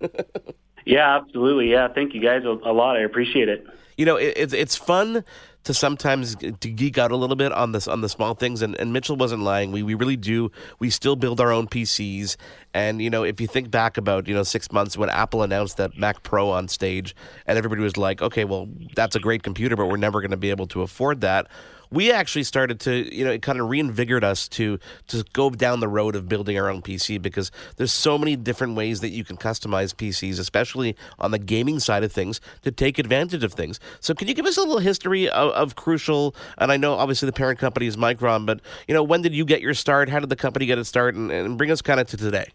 [0.84, 1.70] yeah, absolutely.
[1.70, 2.96] Yeah, thank you guys a, a lot.
[2.96, 3.66] I appreciate it.
[3.96, 5.24] You know, it, it's it's fun
[5.66, 8.78] to sometimes to geek out a little bit on this on the small things and,
[8.78, 9.72] and Mitchell wasn't lying.
[9.72, 12.36] We we really do we still build our own PCs
[12.72, 15.76] and you know if you think back about you know 6 months when Apple announced
[15.78, 17.16] that Mac Pro on stage
[17.48, 20.36] and everybody was like okay well that's a great computer but we're never going to
[20.36, 21.48] be able to afford that
[21.90, 25.80] we actually started to, you know, it kind of reinvigorated us to to go down
[25.80, 29.24] the road of building our own PC because there's so many different ways that you
[29.24, 33.80] can customize PCs, especially on the gaming side of things, to take advantage of things.
[34.00, 36.34] So, can you give us a little history of, of Crucial?
[36.58, 39.44] And I know obviously the parent company is Micron, but you know, when did you
[39.44, 40.08] get your start?
[40.08, 41.14] How did the company get its start?
[41.14, 42.52] And, and bring us kind of to today.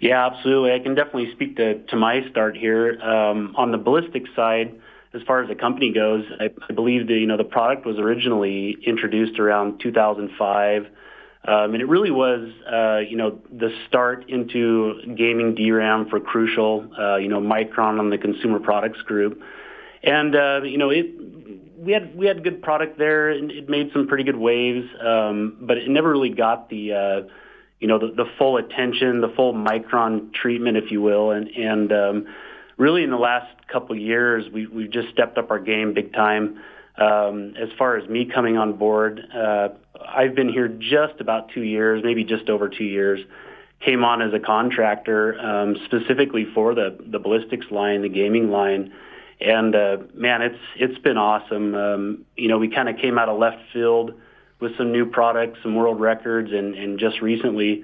[0.00, 0.72] Yeah, absolutely.
[0.72, 2.98] I can definitely speak to, to my start here.
[3.02, 4.80] Um, on the ballistic side,
[5.12, 7.98] as far as the company goes, I, I believe the you know the product was
[7.98, 10.86] originally introduced around 2005.
[11.42, 16.86] Um, and it really was, uh, you know, the start into gaming DRAM for Crucial,
[16.98, 19.40] uh, you know, Micron on the Consumer Products Group.
[20.02, 21.06] And, uh, you know, it,
[21.80, 25.56] we had we had good product there, and it made some pretty good waves, um,
[25.60, 27.20] but it never really got the uh,
[27.80, 31.92] you know the, the full attention, the full Micron treatment, if you will, and and
[31.92, 32.26] um,
[32.80, 36.12] really in the last couple of years, we we've just stepped up our game big
[36.12, 36.60] time.
[36.96, 39.68] Um, as far as me coming on board, uh,
[40.06, 43.20] I've been here just about two years, maybe just over two years.
[43.84, 48.92] Came on as a contractor um, specifically for the the Ballistix line, the gaming line
[49.40, 51.74] and uh, man, it's it's been awesome.
[51.74, 54.12] Um, you know, we kind of came out of left field
[54.60, 57.82] with some new products, some world records, and and just recently,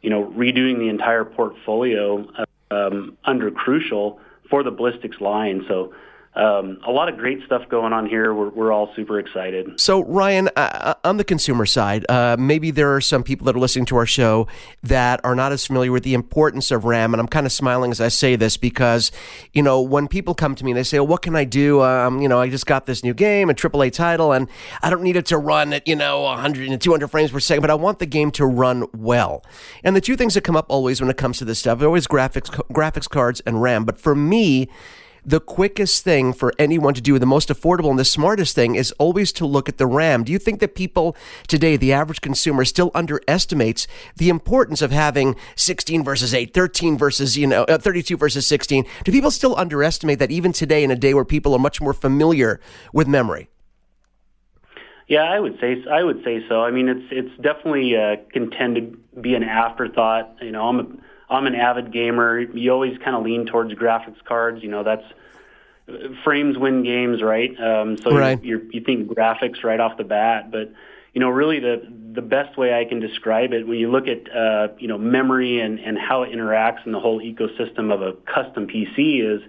[0.00, 2.26] you know, redoing the entire portfolio
[2.70, 4.18] um, under Crucial
[4.54, 5.64] for the Ballistix line.
[5.66, 5.92] So
[6.36, 8.34] um, a lot of great stuff going on here.
[8.34, 9.78] We're, we're all super excited.
[9.80, 13.54] So, Ryan, uh, uh, on the consumer side, uh, maybe there are some people that
[13.54, 14.48] are listening to our show
[14.82, 17.14] that are not as familiar with the importance of RAM.
[17.14, 19.12] And I'm kind of smiling as I say this because,
[19.52, 21.82] you know, when people come to me and they say, well, what can I do?
[21.82, 24.48] Um, you know, I just got this new game, a AAA title, and
[24.82, 27.60] I don't need it to run at, you know, 100 and 200 frames per second,
[27.60, 29.44] but I want the game to run well.
[29.84, 31.86] And the two things that come up always when it comes to this stuff are
[31.86, 33.84] always graphics, graphics cards and RAM.
[33.84, 34.68] But for me,
[35.24, 38.92] the quickest thing for anyone to do, the most affordable and the smartest thing is
[38.92, 40.24] always to look at the RAM.
[40.24, 45.36] Do you think that people today, the average consumer, still underestimates the importance of having
[45.56, 48.84] 16 versus 8, 13 versus, you know, uh, 32 versus 16?
[49.04, 51.94] Do people still underestimate that even today in a day where people are much more
[51.94, 52.60] familiar
[52.92, 53.48] with memory?
[55.06, 56.62] Yeah, I would say I would say so.
[56.62, 58.16] I mean, it's it's definitely uh,
[58.56, 60.36] tend to be an afterthought.
[60.40, 60.86] You know, I'm a
[61.34, 62.40] I'm an avid gamer.
[62.40, 64.62] You always kind of lean towards graphics cards.
[64.62, 65.04] You know, that's
[66.22, 67.50] frames win games, right?
[67.60, 68.42] Um, so right.
[68.42, 70.72] you you think graphics right off the bat, but
[71.12, 74.34] you know, really the the best way I can describe it when you look at
[74.34, 78.12] uh, you know memory and and how it interacts in the whole ecosystem of a
[78.32, 79.42] custom PC is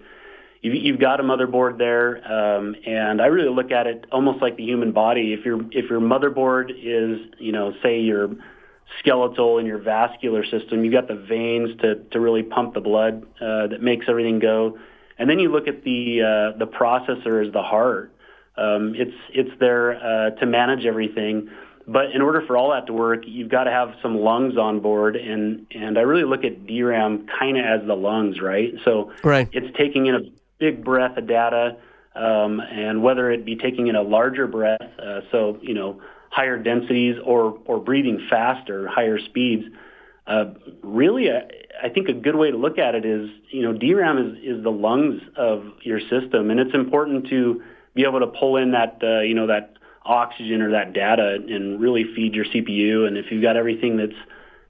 [0.62, 4.58] you've, you've got a motherboard there, um, and I really look at it almost like
[4.58, 5.34] the human body.
[5.34, 8.30] If your if your motherboard is you know say your
[9.00, 10.84] skeletal and your vascular system.
[10.84, 14.78] You've got the veins to to really pump the blood uh, that makes everything go.
[15.18, 18.12] And then you look at the uh, the processor as the heart.
[18.58, 21.50] Um, it's it's there uh, to manage everything.
[21.88, 24.80] But in order for all that to work, you've got to have some lungs on
[24.80, 28.74] board, and and I really look at DRAM kind of as the lungs, right?
[28.84, 29.48] So right.
[29.52, 30.22] it's taking in a
[30.58, 31.78] big breath of data,
[32.16, 36.58] um, and whether it be taking in a larger breath, uh, so you know higher
[36.58, 39.66] densities or or breathing faster, higher speeds.
[40.28, 41.48] Uh, really, a,
[41.84, 44.64] I think a good way to look at it is, you know, DRAM is, is
[44.64, 47.62] the lungs of your system, and it's important to
[47.94, 51.80] be able to pull in that, uh, you know, that oxygen or that data and
[51.80, 53.08] really feed your CPU.
[53.08, 54.20] And if you've got everything that's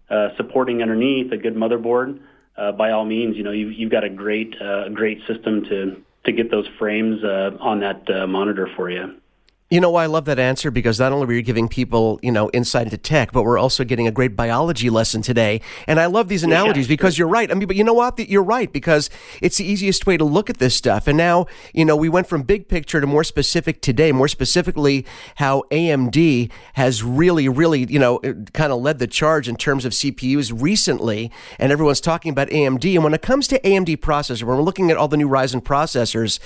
[0.09, 2.19] uh, supporting underneath a good motherboard,
[2.57, 6.01] uh, by all means, you know, you've, you've got a great, uh, great system to
[6.25, 9.15] to get those frames uh, on that uh, monitor for you.
[9.71, 10.69] You know why I love that answer?
[10.69, 13.83] Because not only are you giving people, you know, insight into tech, but we're also
[13.83, 15.59] getting a great biology lesson today.
[15.87, 16.93] And I love these analogies yeah.
[16.93, 17.49] because you're right.
[17.49, 18.19] I mean, but you know what?
[18.19, 19.09] You're right because
[19.41, 21.07] it's the easiest way to look at this stuff.
[21.07, 25.03] And now, you know, we went from big picture to more specific today, more specifically
[25.37, 29.83] how AMD has really, really, you know, uh, kind of led the charge in terms
[29.83, 31.31] of CPUs recently.
[31.57, 32.93] And everyone's talking about AMD.
[32.93, 35.63] And when it comes to AMD processor, when we're looking at all the new Ryzen
[35.63, 36.37] processors,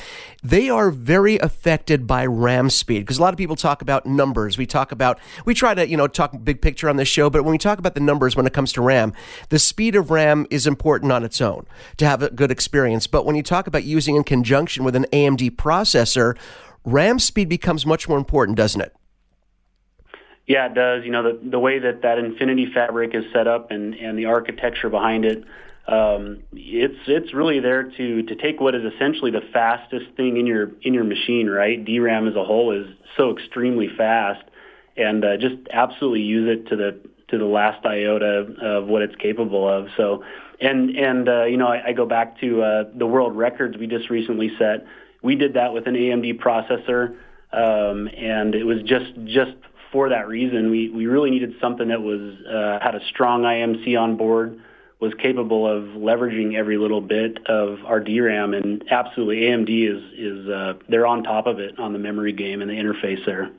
[0.41, 4.55] they are very affected by RAM speed because a lot of people talk about numbers.
[4.55, 7.43] We talk about, we try to, you know, talk big picture on this show, but
[7.43, 9.13] when we talk about the numbers when it comes to RAM,
[9.49, 11.65] the speed of RAM is important on its own
[11.97, 13.07] to have a good experience.
[13.07, 16.37] But when you talk about using in conjunction with an AMD processor,
[16.85, 18.95] RAM speed becomes much more important, doesn't it?
[20.45, 21.03] Yeah, it does.
[21.03, 24.25] You know, the, the way that that Infinity Fabric is set up and, and the
[24.25, 25.43] architecture behind it,
[25.89, 30.45] um, it's it's really there to to take what is essentially the fastest thing in
[30.45, 31.83] your in your machine, right?
[31.83, 32.85] DRAM as a whole is
[33.17, 34.43] so extremely fast,
[34.95, 36.99] and uh, just absolutely use it to the
[37.29, 39.87] to the last iota of what it's capable of.
[39.97, 40.23] So,
[40.61, 43.87] and and uh, you know, I, I go back to uh, the world records we
[43.87, 44.85] just recently set.
[45.23, 47.17] We did that with an AMD processor,
[47.51, 49.57] um, and it was just just
[49.91, 50.69] for that reason.
[50.69, 54.61] We we really needed something that was uh, had a strong IMC on board
[54.99, 60.49] was capable of leveraging every little bit of our DRAM, and absolutely AMD is is
[60.49, 63.51] uh, they're on top of it on the memory game and the interface there.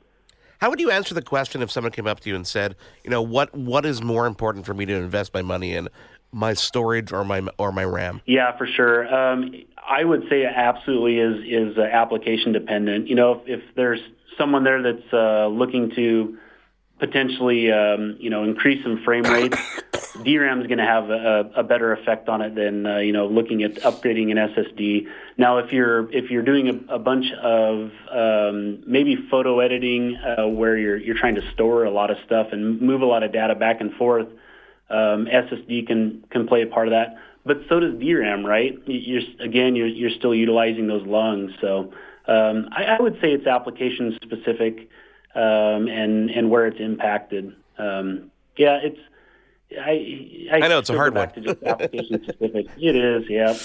[0.59, 3.09] How would you answer the question if someone came up to you and said, you
[3.09, 5.89] know, what what is more important for me to invest my money in,
[6.31, 8.21] my storage or my or my RAM?
[8.25, 9.13] Yeah, for sure.
[9.13, 13.07] Um, I would say it absolutely is is uh, application dependent.
[13.07, 13.99] You know, if, if there's
[14.37, 16.37] someone there that's uh, looking to
[17.01, 19.57] potentially, um, you know, increase some frame rates.
[20.23, 23.27] DRAM is going to have a, a, better effect on it than uh, you know
[23.27, 25.07] looking at upgrading an SSD.
[25.35, 30.47] Now, if you're if you're doing a, a bunch of um, maybe photo editing uh,
[30.47, 33.33] where you're you're trying to store a lot of stuff and move a lot of
[33.33, 34.27] data back and forth,
[34.91, 37.17] um, SSD can can play a part of that.
[37.43, 38.77] But so does DRAM, right?
[38.85, 41.51] You're again you're you're still utilizing those lungs.
[41.61, 41.93] So
[42.27, 44.87] um, I, I would say it's application specific
[45.35, 47.55] um, and and where it's impacted.
[47.77, 48.99] Um, yeah, it's
[49.79, 51.29] I, I, I, know it's a hard one.
[51.65, 52.67] application specific.
[52.77, 53.57] It is, yeah.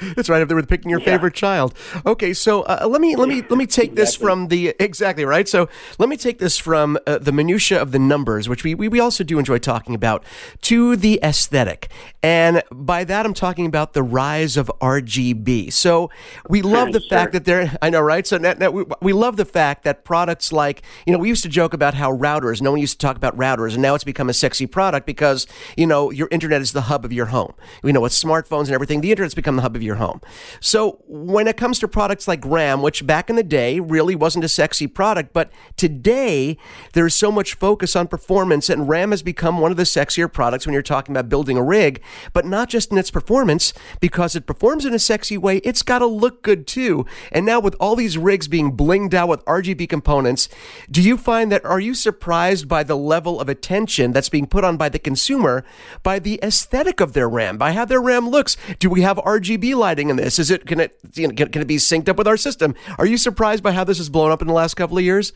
[0.14, 0.40] That's right.
[0.40, 1.06] If they were picking your yeah.
[1.06, 1.74] favorite child.
[2.06, 3.94] Okay, so uh, let me let me let me take exactly.
[3.94, 5.48] this from the exactly right.
[5.48, 5.68] So
[5.98, 9.00] let me take this from uh, the minutia of the numbers, which we, we we
[9.00, 10.24] also do enjoy talking about,
[10.62, 11.90] to the aesthetic,
[12.22, 15.72] and by that I'm talking about the rise of RGB.
[15.72, 16.10] So
[16.48, 17.08] we love the sure.
[17.08, 17.76] fact that there.
[17.82, 18.24] I know, right?
[18.24, 21.42] So now, now we, we love the fact that products like you know we used
[21.42, 22.62] to joke about how routers.
[22.62, 25.23] No one used to talk about routers, and now it's become a sexy product because
[25.24, 27.54] because, you know, your internet is the hub of your home.
[27.82, 30.20] You know, with smartphones and everything, the internet's become the hub of your home.
[30.60, 34.44] So when it comes to products like RAM, which back in the day really wasn't
[34.44, 36.58] a sexy product, but today
[36.92, 40.66] there's so much focus on performance and RAM has become one of the sexier products
[40.66, 42.02] when you're talking about building a rig,
[42.34, 46.00] but not just in its performance, because it performs in a sexy way, it's got
[46.00, 47.06] to look good too.
[47.32, 50.50] And now with all these rigs being blinged out with RGB components,
[50.90, 54.64] do you find that, are you surprised by the level of attention that's being put
[54.64, 55.64] on by the consumer
[56.02, 58.56] by the aesthetic of their RAM, by how their RAM looks.
[58.80, 60.40] Do we have RGB lighting in this?
[60.40, 62.74] Is it can it you know, can, can it be synced up with our system?
[62.98, 65.32] Are you surprised by how this has blown up in the last couple of years?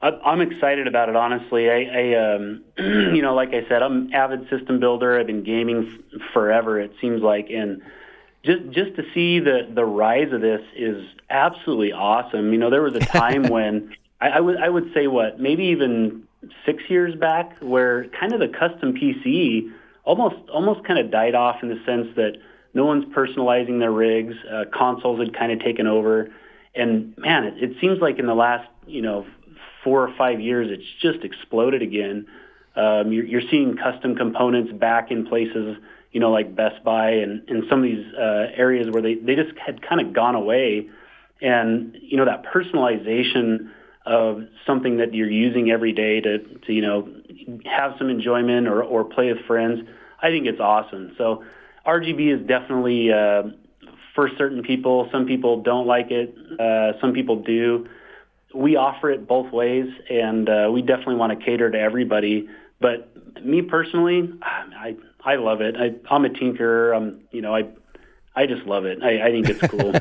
[0.00, 1.68] I'm excited about it, honestly.
[1.68, 5.18] I, I um, you know, like I said, I'm an avid system builder.
[5.18, 6.78] I've been gaming f- forever.
[6.78, 7.82] It seems like, and
[8.44, 12.52] just just to see the the rise of this is absolutely awesome.
[12.52, 15.64] You know, there was a time when I, I would I would say what maybe
[15.64, 16.27] even
[16.64, 19.72] six years back where kind of the custom PC
[20.04, 22.38] almost almost kind of died off in the sense that
[22.74, 24.34] no one's personalizing their rigs.
[24.50, 26.32] Uh, consoles had kind of taken over,
[26.74, 29.26] and man, it, it seems like in the last you know
[29.84, 32.26] four or five years, it's just exploded again.
[32.76, 35.76] Um, you're, you're seeing custom components back in places,
[36.12, 39.34] you know, like Best Buy and, and some of these uh, areas where they, they
[39.34, 40.88] just had kind of gone away.
[41.40, 43.70] And, you know, that personalization
[44.08, 47.08] of something that you're using every day to, to you know,
[47.66, 49.80] have some enjoyment or, or play with friends,
[50.22, 51.12] I think it's awesome.
[51.18, 51.44] So
[51.86, 53.42] RGB is definitely uh,
[54.14, 55.08] for certain people.
[55.12, 56.34] Some people don't like it.
[56.58, 57.86] Uh, some people do.
[58.54, 62.48] We offer it both ways, and uh, we definitely want to cater to everybody.
[62.80, 63.12] But
[63.44, 65.76] me personally, I I love it.
[65.76, 66.96] I, I'm a tinkerer.
[66.96, 67.64] I'm you know I
[68.38, 69.02] I just love it.
[69.02, 69.92] I, I think it's cool.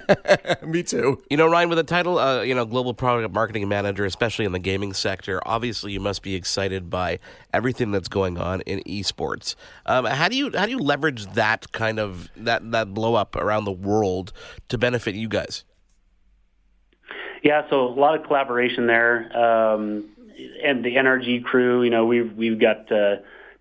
[0.70, 1.24] Me too.
[1.28, 4.52] You know, Ryan, with the title, uh, you know, global product marketing manager, especially in
[4.52, 7.18] the gaming sector, obviously you must be excited by
[7.52, 9.56] everything that's going on in esports.
[9.88, 13.36] Um, how do you how do you leverage that kind of that that blow up
[13.36, 14.34] around the world
[14.70, 15.64] to benefit you guys?
[17.42, 20.06] Yeah, so a lot of collaboration there, um,
[20.64, 21.82] and the NRG crew.
[21.82, 23.16] You know, we've we've got uh,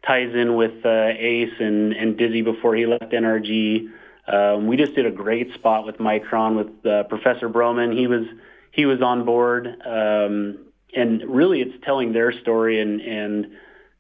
[0.07, 3.91] ties in with uh, Ace and and Dizzy before he left NRG.
[4.29, 7.97] Um, we just did a great spot with Micron with uh, Professor Broman.
[7.97, 8.27] He was
[8.73, 10.59] he was on board, um,
[10.95, 13.47] and really, it's telling their story and and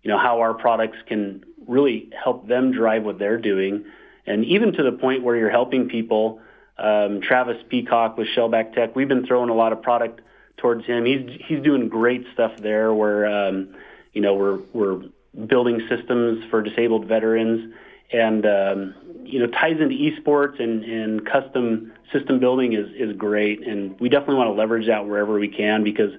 [0.02, 3.84] you know how our products can really help them drive what they're doing,
[4.26, 6.40] and even to the point where you're helping people.
[6.78, 10.20] Um, Travis Peacock with Shellback Tech, we've been throwing a lot of product
[10.58, 11.06] towards him.
[11.06, 12.92] He's he's doing great stuff there.
[12.92, 13.74] Where um,
[14.12, 15.02] you know we're we're
[15.46, 17.72] building systems for disabled veterans
[18.12, 18.94] and um,
[19.26, 24.08] you know ties into esports and, and custom system building is is great, and we
[24.08, 26.12] definitely want to leverage that wherever we can because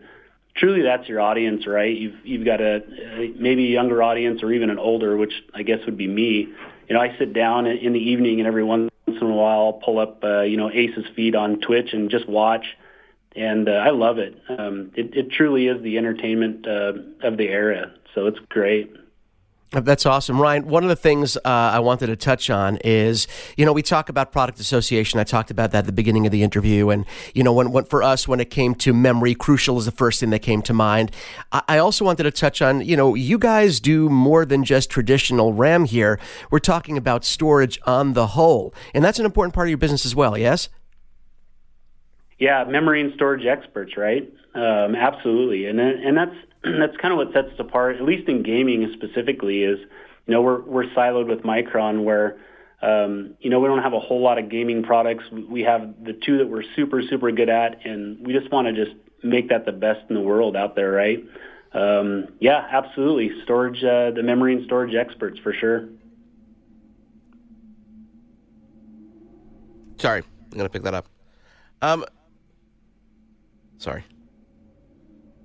[0.55, 1.95] truly that's your audience, right?
[1.95, 2.81] You've you've got a,
[3.37, 6.47] maybe a younger audience or even an older, which I guess would be me.
[6.87, 9.73] You know, I sit down in the evening and every once in a while I'll
[9.73, 12.65] pull up uh, you know Ace's feed on Twitch and just watch.
[13.35, 14.35] And uh, I love it.
[14.49, 15.15] Um, it.
[15.15, 18.91] It truly is the entertainment uh, of the era, so it's great.
[19.71, 20.65] That's awesome, Ryan.
[20.65, 24.07] One of the things uh, I wanted to touch on is, you know, we talk
[24.07, 25.19] about product association.
[25.19, 27.83] I talked about that at the beginning of the interview, and you know, when, when
[27.83, 30.73] for us, when it came to memory, Crucial is the first thing that came to
[30.73, 31.11] mind.
[31.51, 34.89] I, I also wanted to touch on, you know, you guys do more than just
[34.89, 36.17] traditional RAM here.
[36.49, 40.05] We're talking about storage on the whole, and that's an important part of your business
[40.05, 40.37] as well.
[40.37, 40.69] Yes.
[42.39, 44.31] Yeah, memory and storage experts, right?
[44.53, 48.43] Um, absolutely, and and that's that's kind of what sets us apart, at least in
[48.43, 49.79] gaming specifically, is
[50.25, 52.37] you know we're we're siloed with Micron where
[52.81, 55.23] um, you know we don't have a whole lot of gaming products.
[55.31, 58.85] We have the two that we're super super good at, and we just want to
[58.85, 61.23] just make that the best in the world out there, right?
[61.73, 63.31] um, yeah, absolutely.
[63.43, 65.89] Storage, uh, the memory and storage experts for sure.
[69.97, 71.07] Sorry, I'm gonna pick that up.
[71.81, 72.05] Um,
[73.77, 74.03] sorry,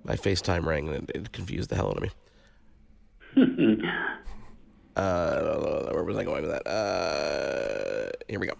[0.05, 2.11] my FaceTime rang and it, it confused the hell out of me.
[4.97, 6.67] uh, where was I going with that?
[6.67, 8.55] Uh, here we go.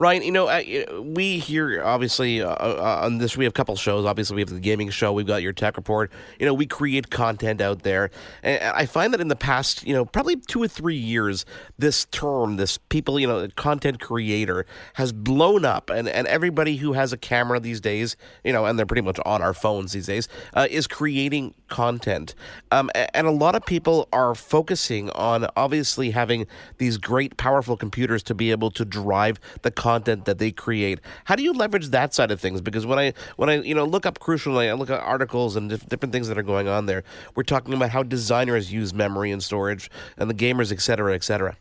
[0.00, 0.62] Ryan, you know, uh,
[1.02, 4.04] we here obviously uh, uh, on this we have a couple shows.
[4.04, 5.12] Obviously, we have the gaming show.
[5.12, 6.12] We've got your tech report.
[6.38, 8.10] You know, we create content out there,
[8.44, 11.44] and I find that in the past, you know, probably two or three years,
[11.78, 16.92] this term, this people, you know, content creator, has blown up, and and everybody who
[16.92, 20.06] has a camera these days, you know, and they're pretty much on our phones these
[20.06, 22.36] days, uh, is creating content,
[22.70, 26.46] um, and a lot of people are focusing on obviously having
[26.76, 31.00] these great, powerful computers to be able to drive the content that they create.
[31.24, 32.60] How do you leverage that side of things?
[32.60, 35.70] Because when I when I you know look up crucially, I look at articles and
[35.70, 37.02] different things that are going on there.
[37.34, 41.24] We're talking about how designers use memory and storage, and the gamers, et cetera, et
[41.24, 41.56] cetera.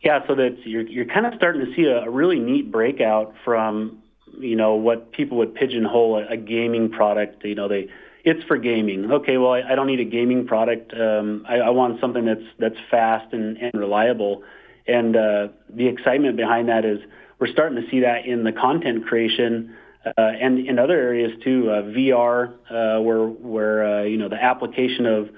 [0.00, 3.34] Yeah, so that's you're you're kind of starting to see a, a really neat breakout
[3.44, 4.02] from
[4.38, 7.44] you know what people would pigeonhole a, a gaming product.
[7.44, 7.88] You know they
[8.24, 9.10] it's for gaming.
[9.10, 10.92] Okay, well I, I don't need a gaming product.
[10.94, 14.42] Um, I, I want something that's that's fast and, and reliable.
[14.88, 17.00] And uh, the excitement behind that is
[17.38, 19.74] we're starting to see that in the content creation
[20.06, 21.68] uh, and in other areas too.
[21.68, 25.28] Uh, VR, uh, where where uh, you know the application of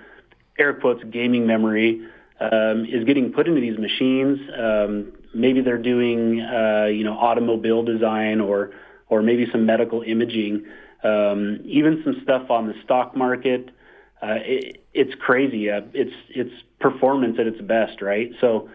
[0.58, 2.06] air quotes gaming memory
[2.40, 4.38] um, is getting put into these machines.
[4.58, 8.72] Um, maybe they're doing uh, you know automobile design or
[9.08, 10.66] or maybe some medical imaging,
[11.02, 13.70] um, even some stuff on the stock market.
[14.20, 15.68] It, it's crazy.
[15.68, 18.30] it's it's performance at its best, right?
[18.40, 18.68] So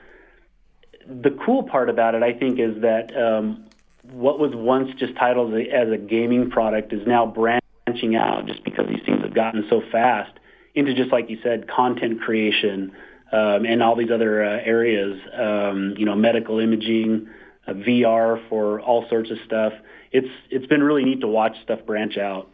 [1.08, 3.66] the cool part about it, I think, is that um,
[4.12, 8.88] what was once just titled as a gaming product is now branching out just because
[8.88, 10.32] these things have gotten so fast
[10.76, 12.91] into just like you said, content creation
[13.32, 15.20] um, and all these other uh, areas.
[15.34, 17.28] Um, you know, medical imaging,
[17.68, 19.74] uh, VR for all sorts of stuff.
[20.12, 22.49] It's it's been really neat to watch stuff branch out.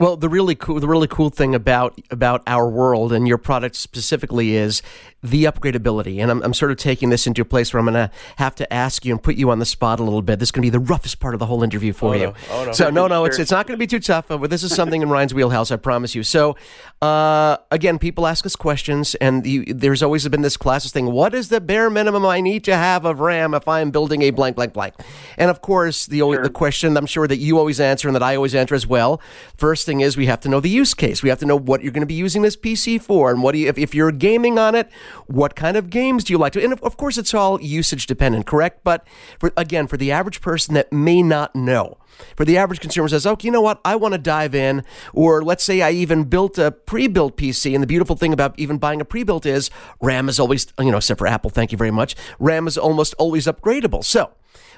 [0.00, 3.76] Well, the really cool the really cool thing about about our world and your product
[3.76, 4.80] specifically is
[5.22, 6.22] the upgradability.
[6.22, 8.54] And I'm, I'm sort of taking this into a place where I'm going to have
[8.54, 10.38] to ask you and put you on the spot a little bit.
[10.38, 12.24] This is going to be the roughest part of the whole interview for oh, you.
[12.24, 12.34] No.
[12.50, 12.72] Oh, no.
[12.72, 14.28] So no, no, it's it's not going to be too tough.
[14.28, 15.70] But this is something in Ryan's wheelhouse.
[15.70, 16.22] I promise you.
[16.22, 16.56] So
[17.02, 21.34] uh, again, people ask us questions, and you, there's always been this classic thing: What
[21.34, 24.30] is the bare minimum I need to have of RAM if I am building a
[24.30, 24.94] blank, blank, blank?
[25.36, 26.42] And of course, the sure.
[26.42, 29.20] the question I'm sure that you always answer and that I always answer as well.
[29.58, 31.20] First thing is we have to know the use case.
[31.20, 33.52] We have to know what you're going to be using this PC for, and what
[33.52, 34.88] do you, if, if you're gaming on it,
[35.26, 36.62] what kind of games do you like to?
[36.62, 38.84] And of course, it's all usage dependent, correct?
[38.84, 39.04] But
[39.40, 41.98] for, again, for the average person that may not know,
[42.36, 43.80] for the average consumer says, okay, you know what?
[43.84, 44.84] I want to dive in.
[45.12, 47.74] Or let's say I even built a pre built PC.
[47.74, 49.70] And the beautiful thing about even buying a pre built is
[50.00, 53.14] RAM is always, you know, except for Apple, thank you very much, RAM is almost
[53.14, 54.04] always upgradable.
[54.04, 54.30] So,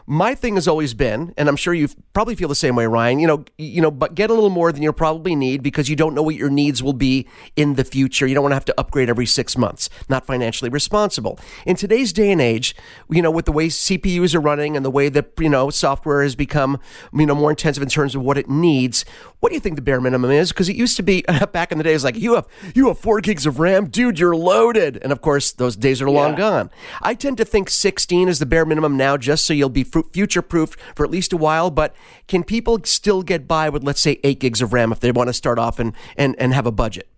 [0.07, 3.19] my thing has always been, and I'm sure you probably feel the same way, Ryan.
[3.19, 5.97] You know, you know, but get a little more than you probably need because you
[5.97, 7.27] don't know what your needs will be
[7.57, 8.27] in the future.
[8.27, 9.89] You don't want to have to upgrade every six months.
[10.09, 12.75] Not financially responsible in today's day and age.
[13.11, 16.23] You know, with the way CPUs are running and the way that you know software
[16.23, 16.81] has become,
[17.13, 19.05] you know, more intensive in terms of what it needs.
[19.43, 20.53] What do you think the bare minimum is?
[20.53, 23.21] Because it used to be back in the days like you have you have four
[23.21, 25.01] gigs of RAM, dude, you're loaded.
[25.03, 26.39] And of course, those days are long yeah.
[26.39, 26.71] gone.
[27.01, 30.43] I tend to think 16 is the bare minimum now, just so you'll be future
[30.43, 31.73] proof for at least a while.
[31.73, 31.93] But
[32.29, 35.27] can people still get by with, let's say, eight gigs of RAM if they want
[35.27, 37.09] to start off and, and, and have a budget?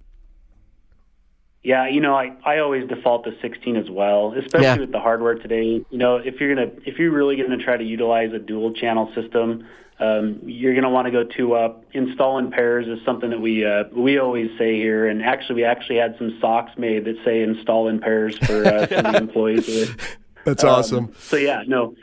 [1.63, 4.79] Yeah, you know, I, I always default to 16 as well, especially yeah.
[4.79, 5.85] with the hardware today.
[5.91, 9.13] You know, if you're gonna if you're really gonna try to utilize a dual channel
[9.15, 9.67] system,
[10.01, 11.85] um, you're gonna want to go two up.
[11.93, 15.65] Install in pairs is something that we uh, we always say here, and actually we
[15.65, 19.19] actually had some socks made that say install in pairs for uh, some of the
[19.23, 19.95] employees.
[20.45, 21.15] That's um, awesome.
[21.19, 21.95] So yeah, no,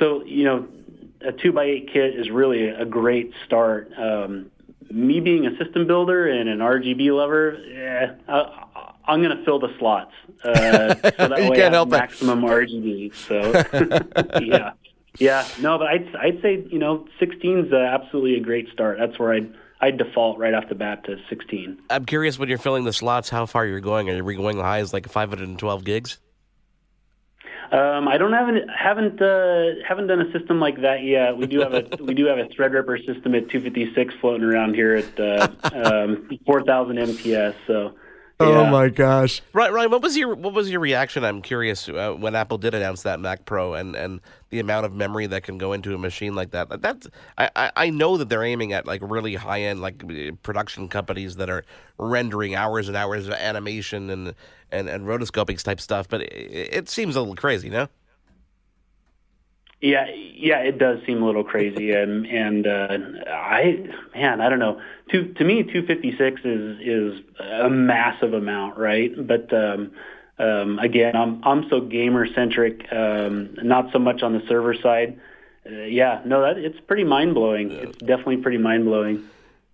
[0.00, 0.66] so, you know,
[1.20, 3.92] a two by eight kit is really a great start.
[3.96, 4.50] Um,
[4.90, 9.60] me being a system builder and an RGB lover, eh, I, am going to fill
[9.60, 10.14] the slots.
[10.42, 10.94] Uh, so
[11.28, 12.48] that you way can't I help have maximum it.
[12.48, 13.14] RGB.
[13.14, 14.72] So, yeah.
[15.18, 18.98] Yeah, no, but I'd I'd say you know 16 is uh, absolutely a great start.
[18.98, 21.78] That's where I'd I'd default right off the bat to 16.
[21.90, 24.10] I'm curious when you're filling the slots, how far you're going.
[24.10, 26.18] Are you going high as like 512 gigs?
[27.72, 31.36] Um, I don't have an, haven't uh, haven't done a system like that yet.
[31.36, 34.96] We do have a we do have a Threadripper system at 256 floating around here
[34.96, 37.54] at uh, um, 4,000 MPS.
[37.68, 37.94] So
[38.40, 39.42] Oh my gosh!
[39.52, 39.90] Right, Ryan.
[39.90, 41.24] What was your what was your reaction?
[41.24, 44.94] I'm curious uh, when Apple did announce that Mac Pro and, and the amount of
[44.94, 46.80] memory that can go into a machine like that.
[46.80, 50.02] That's I, I, I know that they're aiming at like really high end like
[50.42, 51.64] production companies that are
[51.98, 54.34] rendering hours and hours of animation and
[54.72, 57.88] and, and rotoscoping type stuff, but it, it seems a little crazy, no?
[59.80, 62.98] Yeah, yeah, it does seem a little crazy, and and uh,
[63.30, 64.80] I, man, I don't know.
[65.12, 69.10] To to me, 256 is is a massive amount, right?
[69.26, 69.92] But um,
[70.38, 75.18] um, again, I'm I'm so gamer centric, um, not so much on the server side.
[75.66, 77.70] Uh, yeah, no, that it's pretty mind blowing.
[77.70, 79.28] It's definitely pretty mind blowing.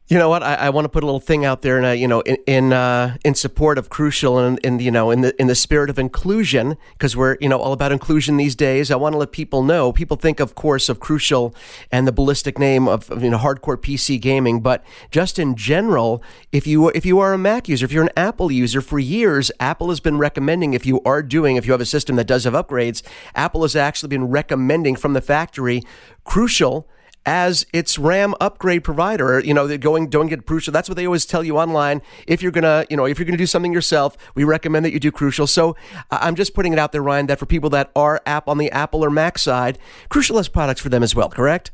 [0.08, 0.44] You know what?
[0.44, 2.72] I, I want to put a little thing out there, and you know, in in,
[2.72, 5.98] uh, in support of Crucial, and in you know, in the in the spirit of
[5.98, 8.92] inclusion, because we're you know all about inclusion these days.
[8.92, 9.90] I want to let people know.
[9.90, 11.52] People think, of course, of Crucial
[11.90, 16.22] and the Ballistix name of, of you know hardcore PC gaming, but just in general,
[16.52, 19.50] if you if you are a Mac user, if you're an Apple user, for years,
[19.58, 22.44] Apple has been recommending if you are doing if you have a system that does
[22.44, 23.02] have upgrades,
[23.34, 25.82] Apple has actually been recommending from the factory
[26.22, 26.88] Crucial
[27.26, 29.40] as its RAM upgrade provider.
[29.40, 30.72] You know, going don't get Crucial.
[30.72, 32.00] That's what they always tell you online.
[32.26, 35.00] If you're gonna, you know, if you're gonna do something yourself, we recommend that you
[35.00, 35.46] do Crucial.
[35.46, 35.76] So
[36.10, 38.70] I'm just putting it out there, Ryan, that for people that are app on the
[38.70, 41.28] Apple or Mac side, Crucial has products for them as well.
[41.28, 41.72] Correct?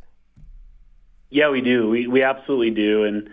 [1.30, 1.88] Yeah, we do.
[1.88, 3.30] We we absolutely do, and.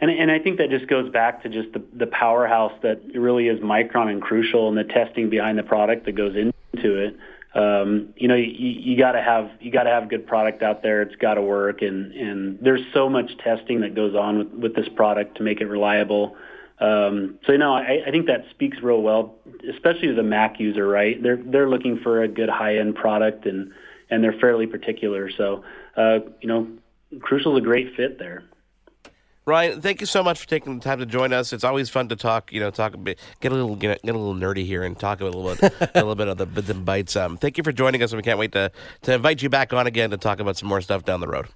[0.00, 3.48] And, and I think that just goes back to just the, the powerhouse that really
[3.48, 7.16] is Micron and Crucial and the testing behind the product that goes into it
[7.54, 10.82] um, you know, you, you got to have you got to have good product out
[10.82, 11.02] there.
[11.02, 14.74] It's got to work, and and there's so much testing that goes on with with
[14.74, 16.36] this product to make it reliable.
[16.80, 19.36] Um, so you know, I, I think that speaks real well,
[19.72, 20.86] especially to the Mac user.
[20.86, 21.22] Right?
[21.22, 23.72] They're they're looking for a good high end product, and
[24.10, 25.30] and they're fairly particular.
[25.30, 25.64] So
[25.96, 26.68] uh, you know,
[27.20, 28.42] Crucial is a great fit there.
[29.46, 31.52] Ryan, thank you so much for taking the time to join us.
[31.52, 32.50] It's always fun to talk.
[32.50, 34.98] You know, talk a bit, get a little, get, get a little nerdy here, and
[34.98, 37.14] talk a little bit, a little bit of the bits and bites.
[37.14, 38.72] Um, thank you for joining us, and we can't wait to
[39.02, 41.48] to invite you back on again to talk about some more stuff down the road.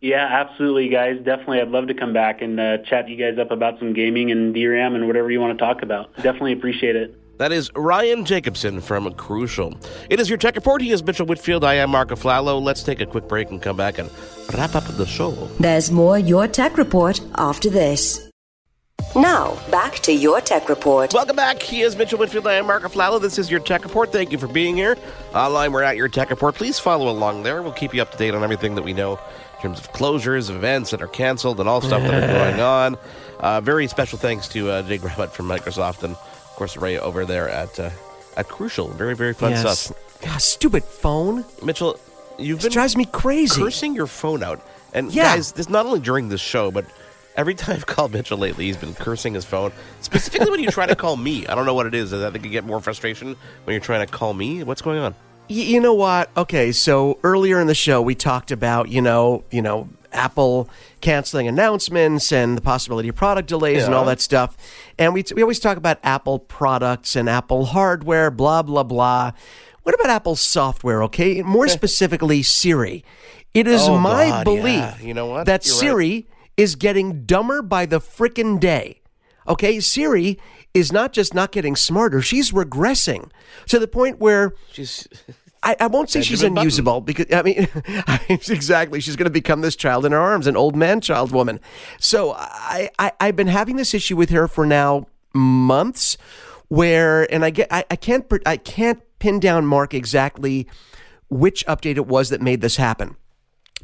[0.00, 1.18] Yeah, absolutely, guys.
[1.18, 4.30] Definitely, I'd love to come back and uh, chat you guys up about some gaming
[4.30, 6.14] and DRAM and whatever you want to talk about.
[6.16, 7.19] Definitely appreciate it.
[7.40, 9.74] That is Ryan Jacobson from Crucial.
[10.10, 10.82] It is your tech report.
[10.82, 11.64] He is Mitchell Whitfield.
[11.64, 12.60] I am Marc Aflalo.
[12.60, 14.10] Let's take a quick break and come back and
[14.52, 15.30] wrap up the show.
[15.58, 18.30] There's more Your Tech Report after this.
[19.16, 21.14] Now, back to your tech report.
[21.14, 21.62] Welcome back.
[21.62, 22.46] He is Mitchell Whitfield.
[22.46, 23.18] I am Marc Aflalo.
[23.18, 24.12] This is your tech report.
[24.12, 24.98] Thank you for being here.
[25.34, 26.56] Online, we're at your tech report.
[26.56, 27.62] Please follow along there.
[27.62, 29.18] We'll keep you up to date on everything that we know
[29.56, 32.98] in terms of closures, events that are canceled, and all stuff that are going on.
[33.38, 36.14] Uh, very special thanks to uh, Jay Brommet from Microsoft and
[36.60, 37.88] course, Ray over there at uh,
[38.36, 38.88] at Crucial.
[38.88, 39.80] Very very fun yes.
[39.80, 40.20] stuff.
[40.20, 41.98] God, stupid phone, Mitchell.
[42.38, 43.62] You've this been drives me crazy.
[43.62, 44.60] Cursing your phone out,
[44.92, 45.34] and yeah.
[45.34, 46.84] guys, this not only during this show, but
[47.34, 49.72] every time I've called Mitchell lately, he's been cursing his phone.
[50.02, 51.46] Specifically when you try to call me.
[51.46, 52.12] I don't know what it is.
[52.12, 54.62] I think you get more frustration when you're trying to call me.
[54.62, 55.14] What's going on?
[55.48, 56.30] You know what?
[56.36, 60.68] Okay, so earlier in the show we talked about you know you know Apple
[61.00, 63.86] canceling announcements and the possibility of product delays yeah.
[63.86, 64.56] and all that stuff.
[64.98, 69.32] And we, we always talk about Apple products and Apple hardware, blah, blah, blah.
[69.82, 71.42] What about Apple software, okay?
[71.42, 71.68] More eh.
[71.68, 73.04] specifically, Siri.
[73.54, 75.00] It is oh, my God, belief yeah.
[75.00, 75.46] you know what?
[75.46, 76.26] that You're Siri right.
[76.56, 79.00] is getting dumber by the frickin' day.
[79.48, 80.38] Okay, Siri
[80.72, 83.30] is not just not getting smarter, she's regressing
[83.66, 85.08] to the point where she's
[85.62, 87.68] I, I won't say she's unusable because I mean
[88.28, 91.60] exactly she's going to become this child in her arms, an old man child woman.
[91.98, 96.16] So I, I I've been having this issue with her for now months,
[96.68, 100.66] where and I get I, I can't I can't pin down Marc exactly
[101.28, 103.16] which update it was that made this happen.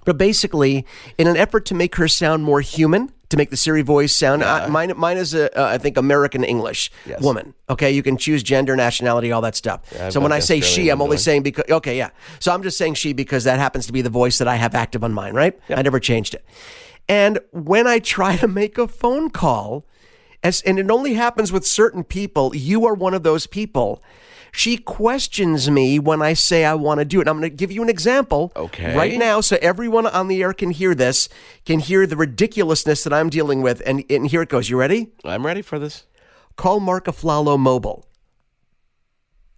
[0.05, 0.87] But basically,
[1.19, 4.43] in an effort to make her sound more human, to make the Siri voice sound.
[4.43, 4.65] Yeah.
[4.65, 7.21] Uh, mine, mine is a, uh, I think American English yes.
[7.21, 7.55] woman.
[7.69, 9.83] Okay, you can choose gender, nationality, all that stuff.
[9.93, 11.65] Yeah, so when I say she, I'm only saying because.
[11.69, 12.11] Okay, yeah.
[12.39, 14.75] So I'm just saying she because that happens to be the voice that I have
[14.75, 15.35] active on mine.
[15.35, 15.59] Right?
[15.69, 16.45] I never changed it.
[17.09, 19.85] And when I try to make a phone call,
[20.43, 24.03] as and it only happens with certain people, you are one of those people
[24.57, 27.29] she questions me when I say I want to do it.
[27.29, 28.97] I'm going to give you an example okay.
[28.97, 31.29] right now so everyone on the air can hear this,
[31.67, 33.83] can hear the ridiculousness that I'm dealing with.
[33.85, 34.71] And, and here it goes.
[34.71, 35.13] You ready?
[35.25, 36.05] I'm ready for this.
[36.57, 38.07] Call Marc Aflalo Mobile.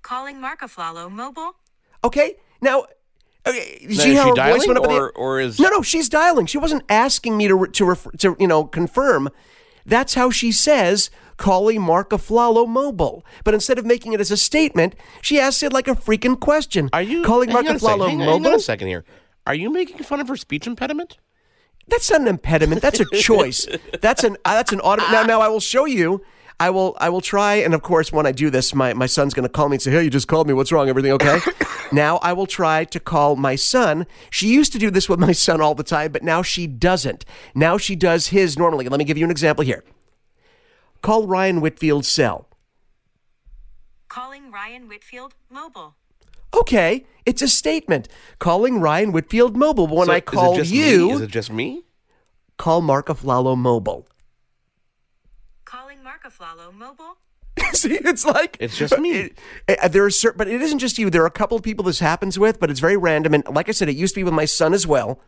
[0.02, 1.54] Calling Marc Aflalo Mobile?
[2.02, 2.34] Okay.
[2.60, 2.86] Now,
[3.46, 6.08] Okay, now, see how her voice went up or, the, or is no, no, she's
[6.08, 6.44] dialing.
[6.44, 9.30] She wasn't asking me to to refer, to you know confirm.
[9.86, 13.24] That's how she says calling Marc Aflalo mobile.
[13.44, 16.90] But instead of making it as a statement, she asks it like a freaking question.
[16.92, 18.32] Are you calling Marc Aflalo hang, mobile?
[18.44, 19.04] Hang on a second here.
[19.46, 21.16] Are you making fun of her speech impediment?
[21.86, 22.82] That's not an impediment.
[22.82, 23.66] That's a choice.
[24.02, 25.02] that's an uh, that's an auto.
[25.10, 26.22] Now, now I will show you.
[26.60, 29.32] I will I will try and of course when I do this my, my son's
[29.32, 30.54] going to call me and say, "Hey, you just called me.
[30.54, 30.88] What's wrong?
[30.88, 31.38] Everything okay?"
[31.92, 34.06] now I will try to call my son.
[34.30, 37.24] She used to do this with my son all the time, but now she doesn't.
[37.54, 38.88] Now she does his normally.
[38.88, 39.84] Let me give you an example here.
[41.02, 42.48] Call Ryan Whitfield's cell.
[44.08, 45.94] Calling Ryan Whitfield mobile.
[46.54, 48.08] Okay, it's a statement.
[48.38, 49.86] Calling Ryan Whitfield mobile.
[49.86, 51.12] But when So I is it call just you, me?
[51.12, 51.84] is it just me?
[52.56, 54.08] call Marc Aflalo mobile.
[55.64, 57.18] Calling Marc Marc Aflalo mobile.
[57.72, 59.10] See, it's like It's just me.
[59.18, 59.38] It,
[59.68, 61.10] it- there are certain, but it isn't just you.
[61.10, 63.34] There are a couple of people this happens with, but it's very random.
[63.34, 65.20] And like I said, it used to be with my son as well.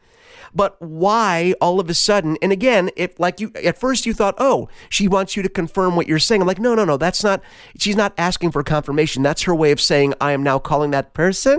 [0.55, 2.36] But why all of a sudden?
[2.42, 5.96] And again, if like you at first you thought, oh, she wants you to confirm
[5.96, 6.40] what you're saying.
[6.40, 7.42] I'm like, no, no, no, that's not.
[7.78, 9.22] She's not asking for confirmation.
[9.22, 11.59] That's her way of saying I am now calling that person.